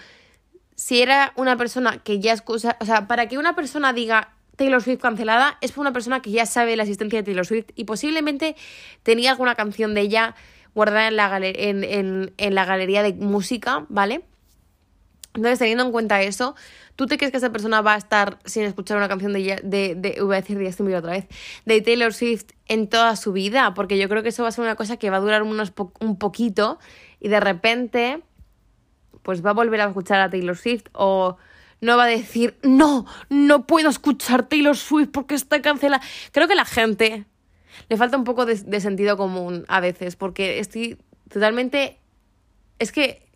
si 0.74 1.00
era 1.00 1.32
una 1.36 1.56
persona 1.56 1.98
que 2.02 2.20
ya 2.20 2.32
escucha. 2.32 2.76
O 2.80 2.84
sea, 2.84 3.06
para 3.06 3.28
que 3.28 3.38
una 3.38 3.54
persona 3.54 3.92
diga 3.92 4.35
Taylor 4.56 4.82
Swift 4.82 5.00
cancelada, 5.00 5.58
es 5.60 5.76
una 5.76 5.92
persona 5.92 6.20
que 6.20 6.30
ya 6.30 6.46
sabe 6.46 6.76
la 6.76 6.82
existencia 6.82 7.20
de 7.20 7.24
Taylor 7.24 7.46
Swift 7.46 7.66
y 7.74 7.84
posiblemente 7.84 8.56
tenía 9.02 9.30
alguna 9.30 9.54
canción 9.54 9.94
de 9.94 10.00
ella 10.00 10.34
guardada 10.74 11.08
en 11.08 11.16
la, 11.16 11.38
en, 11.38 12.54
la 12.54 12.64
galería 12.64 13.02
de 13.02 13.14
música, 13.14 13.86
¿vale? 13.88 14.24
Entonces, 15.34 15.58
teniendo 15.58 15.84
en 15.84 15.92
cuenta 15.92 16.22
eso, 16.22 16.54
¿tú 16.96 17.06
te 17.06 17.18
crees 17.18 17.30
que 17.30 17.36
esa 17.36 17.52
persona 17.52 17.82
va 17.82 17.94
a 17.94 17.98
estar 17.98 18.38
sin 18.46 18.64
escuchar 18.64 18.96
una 18.96 19.08
canción 19.08 19.34
de, 19.34 19.60
de, 19.62 19.94
de 19.94 20.22
voy 20.22 20.34
a 20.34 20.40
decir 20.40 20.58
de 20.58 20.66
Justin 20.66 20.94
otra 20.94 21.12
vez, 21.12 21.26
de 21.66 21.80
Taylor 21.82 22.14
Swift 22.14 22.52
en 22.68 22.88
toda 22.88 23.16
su 23.16 23.32
vida? 23.32 23.74
Porque 23.74 23.98
yo 23.98 24.08
creo 24.08 24.22
que 24.22 24.30
eso 24.30 24.42
va 24.42 24.48
a 24.48 24.52
ser 24.52 24.64
una 24.64 24.76
cosa 24.76 24.96
que 24.96 25.10
va 25.10 25.18
a 25.18 25.20
durar 25.20 25.42
unos 25.42 25.72
un 26.00 26.18
poquito 26.18 26.78
y 27.20 27.28
de 27.28 27.40
repente, 27.40 28.22
pues 29.22 29.44
va 29.44 29.50
a 29.50 29.54
volver 29.54 29.80
a 29.82 29.88
escuchar 29.88 30.20
a 30.20 30.30
Taylor 30.30 30.56
Swift 30.56 30.84
o 30.92 31.36
no 31.80 31.96
va 31.96 32.04
a 32.04 32.08
decir, 32.08 32.56
no, 32.62 33.06
no 33.28 33.66
puedo 33.66 33.88
escuchar 33.88 34.48
Taylor 34.48 34.76
Swift 34.76 35.10
porque 35.12 35.34
está 35.34 35.60
cancelada. 35.60 36.02
Creo 36.32 36.48
que 36.48 36.54
la 36.54 36.64
gente 36.64 37.26
le 37.88 37.96
falta 37.96 38.16
un 38.16 38.24
poco 38.24 38.46
de, 38.46 38.80
sentido 38.80 39.16
común 39.16 39.64
a 39.68 39.80
veces, 39.80 40.16
porque 40.16 40.58
estoy 40.58 40.98
totalmente... 41.28 41.98
Es 42.78 42.92
que, 42.92 43.26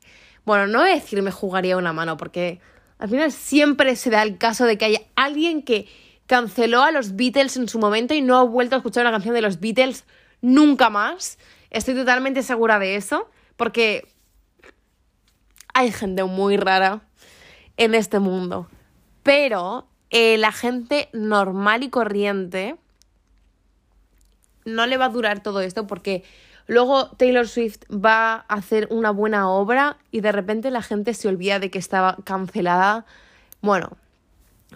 bueno, 0.44 0.66
no 0.66 0.80
voy 0.80 0.90
a 0.90 0.94
decir 0.94 1.22
me 1.22 1.30
jugaría 1.30 1.76
una 1.76 1.92
mano, 1.92 2.16
porque 2.16 2.60
al 2.98 3.08
final 3.08 3.32
siempre 3.32 3.96
se 3.96 4.10
da 4.10 4.22
el 4.22 4.38
caso 4.38 4.64
de 4.64 4.76
que 4.76 4.84
haya 4.86 5.00
alguien 5.16 5.62
que 5.62 5.88
canceló 6.26 6.82
a 6.82 6.92
los 6.92 7.16
Beatles 7.16 7.56
en 7.56 7.68
su 7.68 7.78
momento 7.78 8.14
y 8.14 8.22
no 8.22 8.36
ha 8.36 8.42
vuelto 8.44 8.76
a 8.76 8.78
escuchar 8.78 9.04
una 9.04 9.12
canción 9.12 9.34
de 9.34 9.42
los 9.42 9.60
Beatles 9.60 10.04
nunca 10.40 10.90
más. 10.90 11.38
Estoy 11.70 11.94
totalmente 11.94 12.42
segura 12.42 12.78
de 12.78 12.96
eso, 12.96 13.30
porque 13.56 14.06
hay 15.74 15.92
gente 15.92 16.24
muy 16.24 16.56
rara 16.56 17.02
en 17.80 17.94
este 17.94 18.18
mundo. 18.18 18.68
Pero 19.22 19.86
eh, 20.10 20.36
la 20.36 20.52
gente 20.52 21.08
normal 21.14 21.82
y 21.82 21.88
corriente 21.88 22.76
no 24.66 24.86
le 24.86 24.98
va 24.98 25.06
a 25.06 25.08
durar 25.08 25.42
todo 25.42 25.62
esto 25.62 25.86
porque 25.86 26.22
luego 26.66 27.08
Taylor 27.12 27.48
Swift 27.48 27.80
va 27.90 28.34
a 28.34 28.54
hacer 28.54 28.86
una 28.90 29.10
buena 29.12 29.50
obra 29.50 29.96
y 30.10 30.20
de 30.20 30.30
repente 30.30 30.70
la 30.70 30.82
gente 30.82 31.14
se 31.14 31.26
olvida 31.28 31.58
de 31.58 31.70
que 31.70 31.78
estaba 31.78 32.18
cancelada. 32.22 33.06
Bueno, 33.62 33.96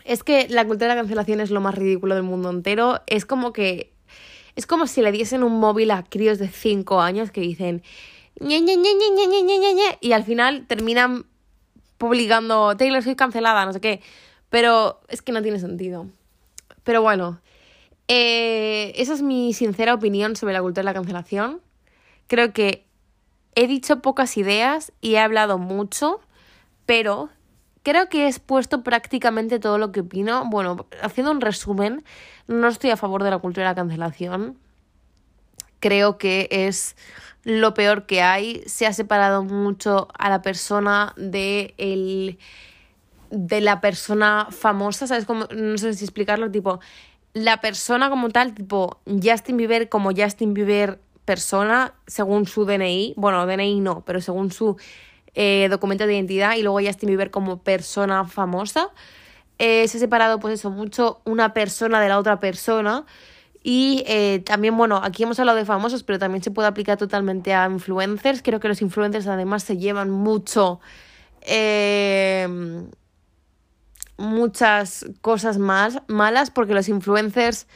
es 0.04 0.24
que 0.24 0.48
la 0.48 0.64
cultura 0.64 0.88
de 0.88 0.94
la 0.94 1.00
cancelación 1.02 1.40
es 1.40 1.50
lo 1.50 1.60
más 1.60 1.74
ridículo 1.74 2.14
del 2.14 2.24
mundo 2.24 2.48
entero. 2.48 3.02
Es 3.06 3.26
como 3.26 3.52
que. 3.52 3.92
Es 4.56 4.66
como 4.66 4.86
si 4.86 5.02
le 5.02 5.12
diesen 5.12 5.42
un 5.42 5.58
móvil 5.58 5.90
a 5.90 6.04
críos 6.04 6.38
de 6.38 6.48
5 6.48 7.02
años 7.02 7.30
que 7.30 7.42
dicen. 7.42 7.82
y 8.40 10.12
al 10.12 10.24
final 10.24 10.66
terminan 10.66 11.26
publicando 11.98 12.76
Taylor 12.76 13.02
Swift 13.02 13.16
cancelada, 13.16 13.64
no 13.64 13.72
sé 13.72 13.80
qué. 13.80 14.00
Pero 14.50 15.00
es 15.08 15.22
que 15.22 15.32
no 15.32 15.42
tiene 15.42 15.58
sentido. 15.58 16.06
Pero 16.84 17.02
bueno, 17.02 17.40
eh, 18.08 18.92
esa 18.96 19.14
es 19.14 19.22
mi 19.22 19.52
sincera 19.54 19.94
opinión 19.94 20.36
sobre 20.36 20.54
la 20.54 20.60
cultura 20.60 20.82
de 20.82 20.86
la 20.86 20.94
cancelación. 20.94 21.60
Creo 22.26 22.52
que 22.52 22.86
he 23.54 23.66
dicho 23.66 24.00
pocas 24.00 24.36
ideas 24.36 24.92
y 25.00 25.14
he 25.14 25.18
hablado 25.18 25.58
mucho, 25.58 26.20
pero 26.86 27.30
creo 27.82 28.08
que 28.08 28.24
he 28.24 28.28
expuesto 28.28 28.82
prácticamente 28.82 29.58
todo 29.58 29.78
lo 29.78 29.92
que 29.92 30.00
opino. 30.00 30.44
Bueno, 30.48 30.86
haciendo 31.02 31.30
un 31.30 31.40
resumen, 31.40 32.04
no 32.46 32.68
estoy 32.68 32.90
a 32.90 32.96
favor 32.96 33.22
de 33.22 33.30
la 33.30 33.38
cultura 33.38 33.66
de 33.66 33.70
la 33.70 33.74
cancelación. 33.74 34.58
Creo 35.80 36.18
que 36.18 36.48
es 36.50 36.96
lo 37.44 37.74
peor 37.74 38.06
que 38.06 38.22
hay. 38.22 38.62
Se 38.66 38.86
ha 38.86 38.92
separado 38.92 39.44
mucho 39.44 40.08
a 40.18 40.28
la 40.28 40.42
persona 40.42 41.12
de 41.16 41.74
el 41.78 42.38
de 43.30 43.60
la 43.60 43.80
persona 43.80 44.48
famosa, 44.50 45.06
¿sabes 45.06 45.24
cómo? 45.24 45.46
No 45.50 45.76
sé 45.76 45.92
si 45.94 46.04
explicarlo, 46.04 46.50
tipo, 46.50 46.80
la 47.32 47.60
persona 47.60 48.08
como 48.08 48.30
tal, 48.30 48.54
tipo 48.54 49.00
Justin 49.06 49.56
Bieber 49.56 49.88
como 49.88 50.10
Justin 50.16 50.54
Bieber 50.54 51.00
persona, 51.24 51.94
según 52.06 52.46
su 52.46 52.64
DNI, 52.64 53.14
bueno, 53.16 53.44
DNI 53.46 53.80
no, 53.80 54.04
pero 54.04 54.20
según 54.20 54.52
su 54.52 54.76
eh, 55.34 55.66
documento 55.68 56.06
de 56.06 56.14
identidad, 56.14 56.56
y 56.56 56.62
luego 56.62 56.78
Justin 56.86 57.08
Bieber 57.08 57.30
como 57.30 57.58
persona 57.62 58.24
famosa. 58.24 58.90
Eh, 59.58 59.86
se 59.88 59.98
ha 59.98 60.00
separado, 60.00 60.38
pues 60.38 60.54
eso, 60.54 60.70
mucho 60.70 61.20
una 61.24 61.54
persona 61.54 62.00
de 62.00 62.08
la 62.08 62.18
otra 62.18 62.38
persona. 62.40 63.04
Y 63.66 64.04
eh, 64.06 64.42
también, 64.44 64.76
bueno, 64.76 65.00
aquí 65.02 65.22
hemos 65.22 65.40
hablado 65.40 65.56
de 65.56 65.64
famosos, 65.64 66.02
pero 66.02 66.18
también 66.18 66.42
se 66.42 66.50
puede 66.50 66.68
aplicar 66.68 66.98
totalmente 66.98 67.54
a 67.54 67.66
influencers. 67.66 68.42
Creo 68.42 68.60
que 68.60 68.68
los 68.68 68.82
influencers 68.82 69.26
además 69.26 69.64
se 69.64 69.78
llevan 69.78 70.10
mucho 70.10 70.80
muchas 74.16 75.06
cosas 75.20 75.58
más 75.58 75.98
malas 76.06 76.50
porque 76.50 76.74
los 76.74 76.88
influencers 76.88 77.66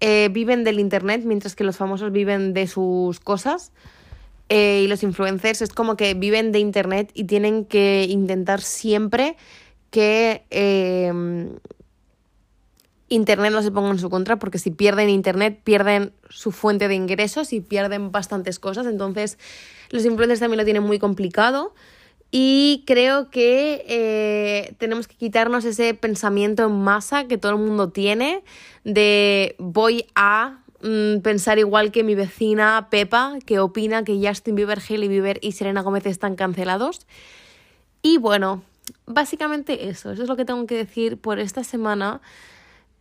eh, 0.00 0.28
viven 0.30 0.64
del 0.64 0.78
internet 0.78 1.22
mientras 1.24 1.54
que 1.56 1.64
los 1.64 1.76
famosos 1.76 2.12
viven 2.12 2.52
de 2.52 2.66
sus 2.66 3.20
cosas. 3.20 3.72
Eh, 4.50 4.82
y 4.84 4.88
los 4.88 5.02
influencers 5.02 5.62
es 5.62 5.70
como 5.70 5.96
que 5.96 6.12
viven 6.12 6.52
de 6.52 6.58
internet 6.58 7.10
y 7.14 7.24
tienen 7.24 7.64
que 7.64 8.06
intentar 8.08 8.60
siempre 8.60 9.36
que 9.90 10.44
internet 13.14 13.52
no 13.52 13.62
se 13.62 13.70
ponga 13.70 13.90
en 13.90 13.98
su 13.98 14.10
contra 14.10 14.38
porque 14.38 14.58
si 14.58 14.70
pierden 14.70 15.08
internet 15.08 15.60
pierden 15.64 16.12
su 16.28 16.52
fuente 16.52 16.88
de 16.88 16.94
ingresos 16.94 17.52
y 17.52 17.60
pierden 17.60 18.12
bastantes 18.12 18.58
cosas 18.58 18.86
entonces 18.86 19.38
los 19.90 20.04
influencers 20.04 20.40
también 20.40 20.58
lo 20.58 20.64
tienen 20.64 20.82
muy 20.82 20.98
complicado 20.98 21.74
y 22.36 22.82
creo 22.84 23.30
que 23.30 23.84
eh, 23.88 24.74
tenemos 24.78 25.06
que 25.06 25.14
quitarnos 25.14 25.64
ese 25.64 25.94
pensamiento 25.94 26.64
en 26.64 26.72
masa 26.72 27.28
que 27.28 27.38
todo 27.38 27.52
el 27.52 27.58
mundo 27.58 27.90
tiene 27.90 28.42
de 28.82 29.54
voy 29.60 30.06
a 30.16 30.58
mm, 30.82 31.20
pensar 31.20 31.60
igual 31.60 31.92
que 31.92 32.02
mi 32.02 32.16
vecina 32.16 32.88
Pepa, 32.90 33.38
que 33.46 33.60
opina 33.60 34.02
que 34.02 34.20
Justin 34.20 34.56
Bieber, 34.56 34.80
Hailey 34.80 35.08
Bieber 35.08 35.38
y 35.42 35.52
Serena 35.52 35.82
Gómez 35.82 36.06
están 36.06 36.34
cancelados. 36.34 37.06
Y 38.02 38.18
bueno, 38.18 38.64
básicamente 39.06 39.88
eso, 39.88 40.10
eso 40.10 40.24
es 40.24 40.28
lo 40.28 40.34
que 40.34 40.44
tengo 40.44 40.66
que 40.66 40.74
decir 40.74 41.18
por 41.18 41.38
esta 41.38 41.62
semana. 41.62 42.20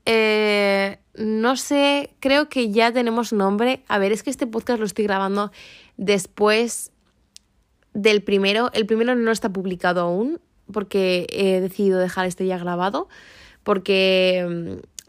Eh, 0.06 1.00
no 1.16 1.56
sé, 1.56 2.16
creo 2.20 2.50
que 2.50 2.72
ya 2.72 2.92
tenemos 2.92 3.34
nombre. 3.34 3.84
A 3.88 4.00
ver, 4.00 4.12
es 4.12 4.24
que 4.24 4.30
este 4.30 4.48
podcast 4.48 4.80
lo 4.80 4.86
estoy 4.86 5.06
grabando 5.06 5.52
después 5.98 6.92
del 7.94 8.24
primero. 8.24 8.72
El 8.74 8.86
primero 8.86 9.16
no 9.16 9.32
está 9.32 9.52
publicado 9.52 10.02
aún 10.02 10.40
porque 10.72 11.28
he 11.30 11.62
decidido 11.62 12.00
dejar 12.00 12.26
este 12.26 12.46
ya 12.46 12.58
grabado 12.58 13.08
porque 13.64 14.46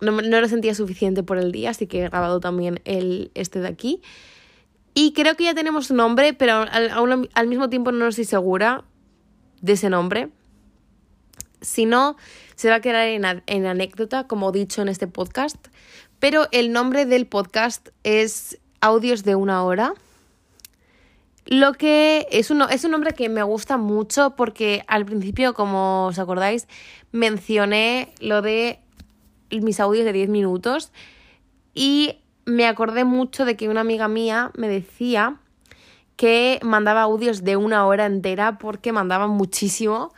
mm, 0.01 0.05
no, 0.05 0.13
no 0.23 0.41
lo 0.41 0.49
sentía 0.49 0.75
suficiente 0.75 1.23
por 1.23 1.39
el 1.39 1.53
día, 1.53 1.71
así 1.71 1.87
que 1.87 2.01
he 2.01 2.09
grabado 2.09 2.41
también 2.41 2.81
el, 2.85 3.31
este 3.35 3.61
de 3.61 3.69
aquí. 3.69 4.01
Y 4.95 5.13
creo 5.13 5.35
que 5.37 5.45
ya 5.45 5.55
tenemos 5.55 5.91
nombre, 5.91 6.35
pero 6.35 6.55
al, 6.71 7.29
al 7.33 7.49
mismo 7.49 7.69
tiempo 7.69 7.91
no 7.91 8.07
estoy 8.07 8.25
segura 8.25 8.85
de 9.61 9.73
ese 9.73 9.91
nombre. 9.91 10.29
Si 11.61 11.85
no, 11.85 12.17
se 12.57 12.69
va 12.69 12.77
a 12.77 12.81
quedar 12.81 13.07
en, 13.07 13.67
anécdota, 13.67 14.27
como 14.27 14.51
he 14.51 14.53
dicho 14.53 14.83
en 14.83 14.89
este 14.89 15.07
podcast. 15.07 15.69
Pero 16.19 16.47
el 16.53 16.73
nombre 16.73 17.07
del 17.07 17.27
podcast 17.27 17.89
es 18.03 18.59
Audios 18.81 19.25
de 19.25 19.35
una 19.35 19.65
hora. 19.65 19.95
Lo 21.47 21.75
que 21.75 22.27
es 22.31 22.51
un, 22.51 22.63
es 22.63 22.85
un 22.85 22.93
nombre 22.93 23.13
que 23.13 23.29
me 23.29 23.43
gusta 23.43 23.77
mucho 23.77 24.35
porque 24.37 24.83
al 24.87 25.05
principio, 25.05 25.53
como 25.55 26.07
os 26.07 26.19
acordáis, 26.19 26.67
mencioné 27.13 28.13
lo 28.21 28.41
de 28.41 28.81
mis 29.51 29.79
audios 29.81 30.05
de 30.05 30.13
10 30.13 30.31
minutos 30.31 30.91
y 31.75 32.19
me 32.47 32.67
acordé 32.67 33.05
mucho 33.05 33.45
de 33.45 33.57
que 33.57 33.69
una 33.69 33.81
amiga 33.81 34.09
mía 34.09 34.51
me 34.57 34.69
decía 34.69 35.37
que 36.17 36.61
mandaba 36.63 37.03
audios 37.03 37.45
de 37.45 37.57
una 37.57 37.87
hora 37.87 38.07
entera 38.07 38.59
porque 38.59 38.93
mandaba 38.93 39.27
muchísimo 39.27 40.13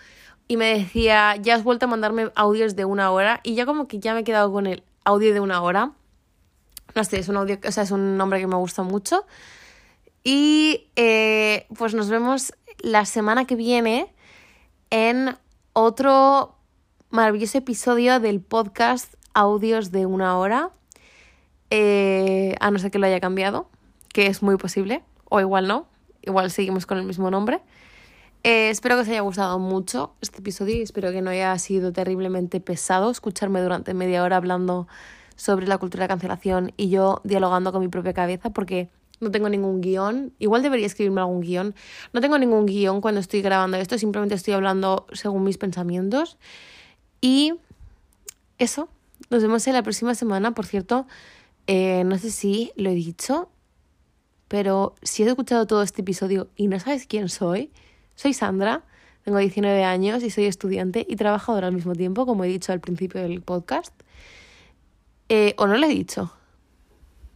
y 0.49 0.57
me 0.57 0.79
decía, 0.79 1.37
ya 1.37 1.55
has 1.55 1.65
vuelto 1.65 1.87
a 1.87 1.89
mandarme 1.89 2.31
audios 2.35 2.77
de 2.77 2.85
una 2.85 3.11
hora 3.11 3.41
y 3.43 3.55
ya 3.55 3.67
como 3.67 3.89
que 3.89 3.99
ya 3.99 4.15
me 4.15 4.21
he 4.21 4.25
quedado 4.25 4.53
con 4.53 4.67
el 4.67 4.85
audio 5.05 5.35
de 5.35 5.41
una 5.41 5.61
hora. 5.63 5.93
No 6.95 7.05
sé, 7.05 7.19
es 7.19 7.29
un 7.29 7.37
audio, 7.37 7.59
o 7.67 7.73
sea, 7.73 7.83
es 7.83 7.91
un 7.91 8.17
nombre 8.17 8.41
que 8.41 8.47
me 8.47 8.57
gusta 8.57 8.83
mucho. 8.83 9.27
Y 10.23 10.89
eh, 10.97 11.67
pues 11.77 11.95
nos 11.95 12.09
vemos 12.09 12.53
la 12.79 13.05
semana 13.05 13.45
que 13.45 13.57
viene 13.57 14.13
en 14.91 15.37
otro 15.73 16.57
maravilloso 17.11 17.59
episodio 17.59 18.21
del 18.21 18.41
podcast 18.41 19.15
Audios 19.35 19.91
de 19.91 20.07
una 20.07 20.39
hora. 20.39 20.71
Eh, 21.71 22.55
a 22.61 22.71
no 22.71 22.79
ser 22.79 22.91
que 22.91 22.99
lo 22.99 23.07
haya 23.07 23.21
cambiado, 23.21 23.69
que 24.13 24.27
es 24.27 24.43
muy 24.43 24.57
posible, 24.57 25.03
o 25.29 25.41
igual 25.41 25.67
no, 25.67 25.89
igual 26.23 26.51
seguimos 26.51 26.87
con 26.87 26.99
el 26.99 27.05
mismo 27.05 27.31
nombre. 27.31 27.61
Eh, 28.49 28.71
espero 28.71 28.95
que 28.95 29.03
os 29.03 29.09
haya 29.09 29.23
gustado 29.23 29.59
mucho 29.59 30.15
este 30.21 30.39
episodio 30.39 30.77
y 30.77 30.83
espero 30.83 31.11
que 31.11 31.21
no 31.21 31.31
haya 31.31 31.59
sido 31.59 31.93
terriblemente 31.93 32.61
pesado 32.61 33.11
escucharme 33.11 33.61
durante 33.61 33.93
media 33.93 34.23
hora 34.23 34.37
hablando 34.37 34.87
sobre 35.35 35.67
la 35.67 35.79
cultura 35.79 36.05
de 36.05 36.09
cancelación 36.11 36.73
y 36.77 36.89
yo 36.89 37.21
dialogando 37.25 37.73
con 37.73 37.81
mi 37.81 37.89
propia 37.89 38.13
cabeza 38.13 38.51
porque 38.51 38.89
no 39.19 39.33
tengo 39.33 39.49
ningún 39.49 39.81
guion. 39.81 40.33
Igual 40.39 40.63
debería 40.63 40.87
escribirme 40.87 41.23
algún 41.23 41.41
guion. 41.41 41.75
No 42.13 42.21
tengo 42.21 42.39
ningún 42.39 42.67
guion 42.67 43.01
cuando 43.01 43.21
estoy 43.21 43.43
grabando 43.43 43.79
esto, 43.79 43.99
simplemente 43.99 44.37
estoy 44.37 44.55
hablando 44.55 45.09
según 45.11 45.43
mis 45.43 45.59
pensamientos. 45.59 46.39
Y 47.21 47.55
eso, 48.59 48.89
nos 49.29 49.43
vemos 49.43 49.67
en 49.67 49.73
la 49.73 49.83
próxima 49.83 50.15
semana. 50.15 50.55
Por 50.55 50.67
cierto, 50.67 51.09
eh, 51.67 52.05
no 52.05 52.17
sé 52.17 52.31
si 52.31 52.71
lo 52.77 52.91
he 52.91 52.95
dicho, 52.95 53.49
pero 54.47 54.95
si 55.03 55.25
has 55.25 55.31
escuchado 55.31 55.67
todo 55.67 55.83
este 55.83 56.03
episodio 56.03 56.49
y 56.55 56.69
no 56.69 56.79
sabes 56.79 57.09
quién 57.09 57.29
soy, 57.29 57.73
soy 58.17 58.33
Sandra, 58.33 58.83
tengo 59.25 59.39
19 59.39 59.85
años 59.85 60.23
y 60.23 60.31
soy 60.31 60.47
estudiante 60.47 61.05
y 61.09 61.17
trabajadora 61.17 61.67
al 61.67 61.75
mismo 61.75 61.95
tiempo, 61.95 62.27
como 62.27 62.45
he 62.45 62.49
dicho 62.49 62.73
al 62.73 62.81
principio 62.81 63.21
del 63.21 63.43
podcast. 63.43 63.93
Eh, 65.29 65.55
¿O 65.59 65.67
no 65.67 65.77
lo 65.77 65.87
he 65.87 65.89
dicho? 65.89 66.33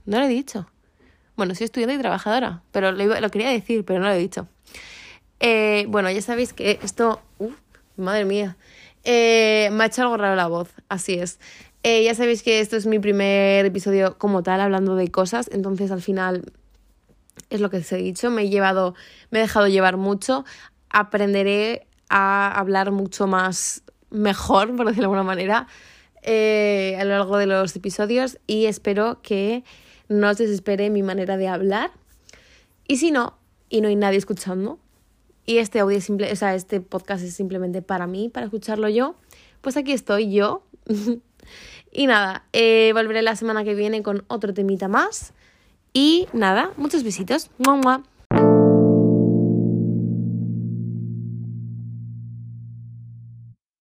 No 0.06 0.18
lo 0.18 0.24
he 0.24 0.28
dicho. 0.28 0.66
Bueno, 1.36 1.54
soy 1.54 1.64
estudiante 1.64 1.94
y 1.96 1.98
trabajadora, 1.98 2.62
pero 2.70 2.92
lo, 2.92 3.30
quería 3.30 3.50
decir, 3.50 3.84
pero 3.84 4.00
no 4.00 4.06
lo 4.06 4.12
he 4.12 4.18
dicho. 4.18 4.48
Eh, 5.40 5.86
bueno, 5.88 6.10
ya 6.10 6.22
sabéis 6.22 6.52
que 6.52 6.78
esto... 6.82 7.20
madre 7.96 8.24
mía. 8.24 8.56
Eh, 9.04 9.68
me 9.72 9.84
ha 9.84 9.86
hecho 9.88 10.02
algo 10.02 10.16
raro 10.16 10.36
la 10.36 10.46
voz, 10.46 10.72
así 10.88 11.14
es. 11.14 11.40
ya 11.82 12.14
sabéis 12.14 12.42
que 12.42 12.60
esto 12.60 12.76
es 12.76 12.86
mi 12.86 12.98
primer 12.98 13.66
episodio 13.66 14.16
como 14.16 14.42
tal, 14.42 14.60
hablando 14.60 14.94
de 14.94 15.10
cosas, 15.10 15.50
entonces 15.52 15.90
al 15.90 16.02
final 16.02 16.52
es 17.50 17.60
lo 17.60 17.68
que 17.68 17.78
os 17.78 17.92
he 17.92 17.96
dicho, 17.96 18.30
me 18.30 18.42
he 18.42 18.48
llevado, 18.48 18.94
me 19.30 19.40
he 19.40 19.42
dejado 19.42 19.66
llevar 19.66 19.96
mucho 19.96 20.44
aprenderé 20.90 21.86
a 22.08 22.52
hablar 22.58 22.90
mucho 22.90 23.26
más 23.26 23.82
mejor, 24.10 24.74
por 24.76 24.86
decirlo 24.86 25.10
de 25.10 25.16
alguna 25.16 25.22
manera, 25.22 25.66
eh, 26.22 26.96
a 27.00 27.04
lo 27.04 27.10
largo 27.10 27.38
de 27.38 27.46
los 27.46 27.74
episodios 27.76 28.38
y 28.46 28.66
espero 28.66 29.22
que 29.22 29.64
no 30.08 30.28
os 30.28 30.38
desespere 30.38 30.90
mi 30.90 31.02
manera 31.02 31.36
de 31.36 31.48
hablar. 31.48 31.90
Y 32.86 32.96
si 32.96 33.10
no, 33.10 33.38
y 33.68 33.80
no 33.80 33.88
hay 33.88 33.96
nadie 33.96 34.18
escuchando, 34.18 34.78
y 35.46 35.58
este 35.58 35.80
audio 35.80 36.00
simple, 36.00 36.30
o 36.30 36.36
sea, 36.36 36.54
este 36.54 36.80
podcast 36.80 37.24
es 37.24 37.34
simplemente 37.34 37.82
para 37.82 38.06
mí, 38.06 38.28
para 38.28 38.46
escucharlo 38.46 38.88
yo, 38.88 39.14
pues 39.60 39.76
aquí 39.76 39.92
estoy 39.92 40.32
yo. 40.32 40.64
y 41.92 42.06
nada, 42.06 42.44
eh, 42.52 42.90
volveré 42.94 43.22
la 43.22 43.36
semana 43.36 43.64
que 43.64 43.74
viene 43.74 44.02
con 44.02 44.24
otro 44.28 44.52
temita 44.52 44.88
más. 44.88 45.32
Y 45.92 46.28
nada, 46.32 46.72
muchos 46.76 47.02
besitos. 47.02 47.50
¡Mua, 47.58 48.02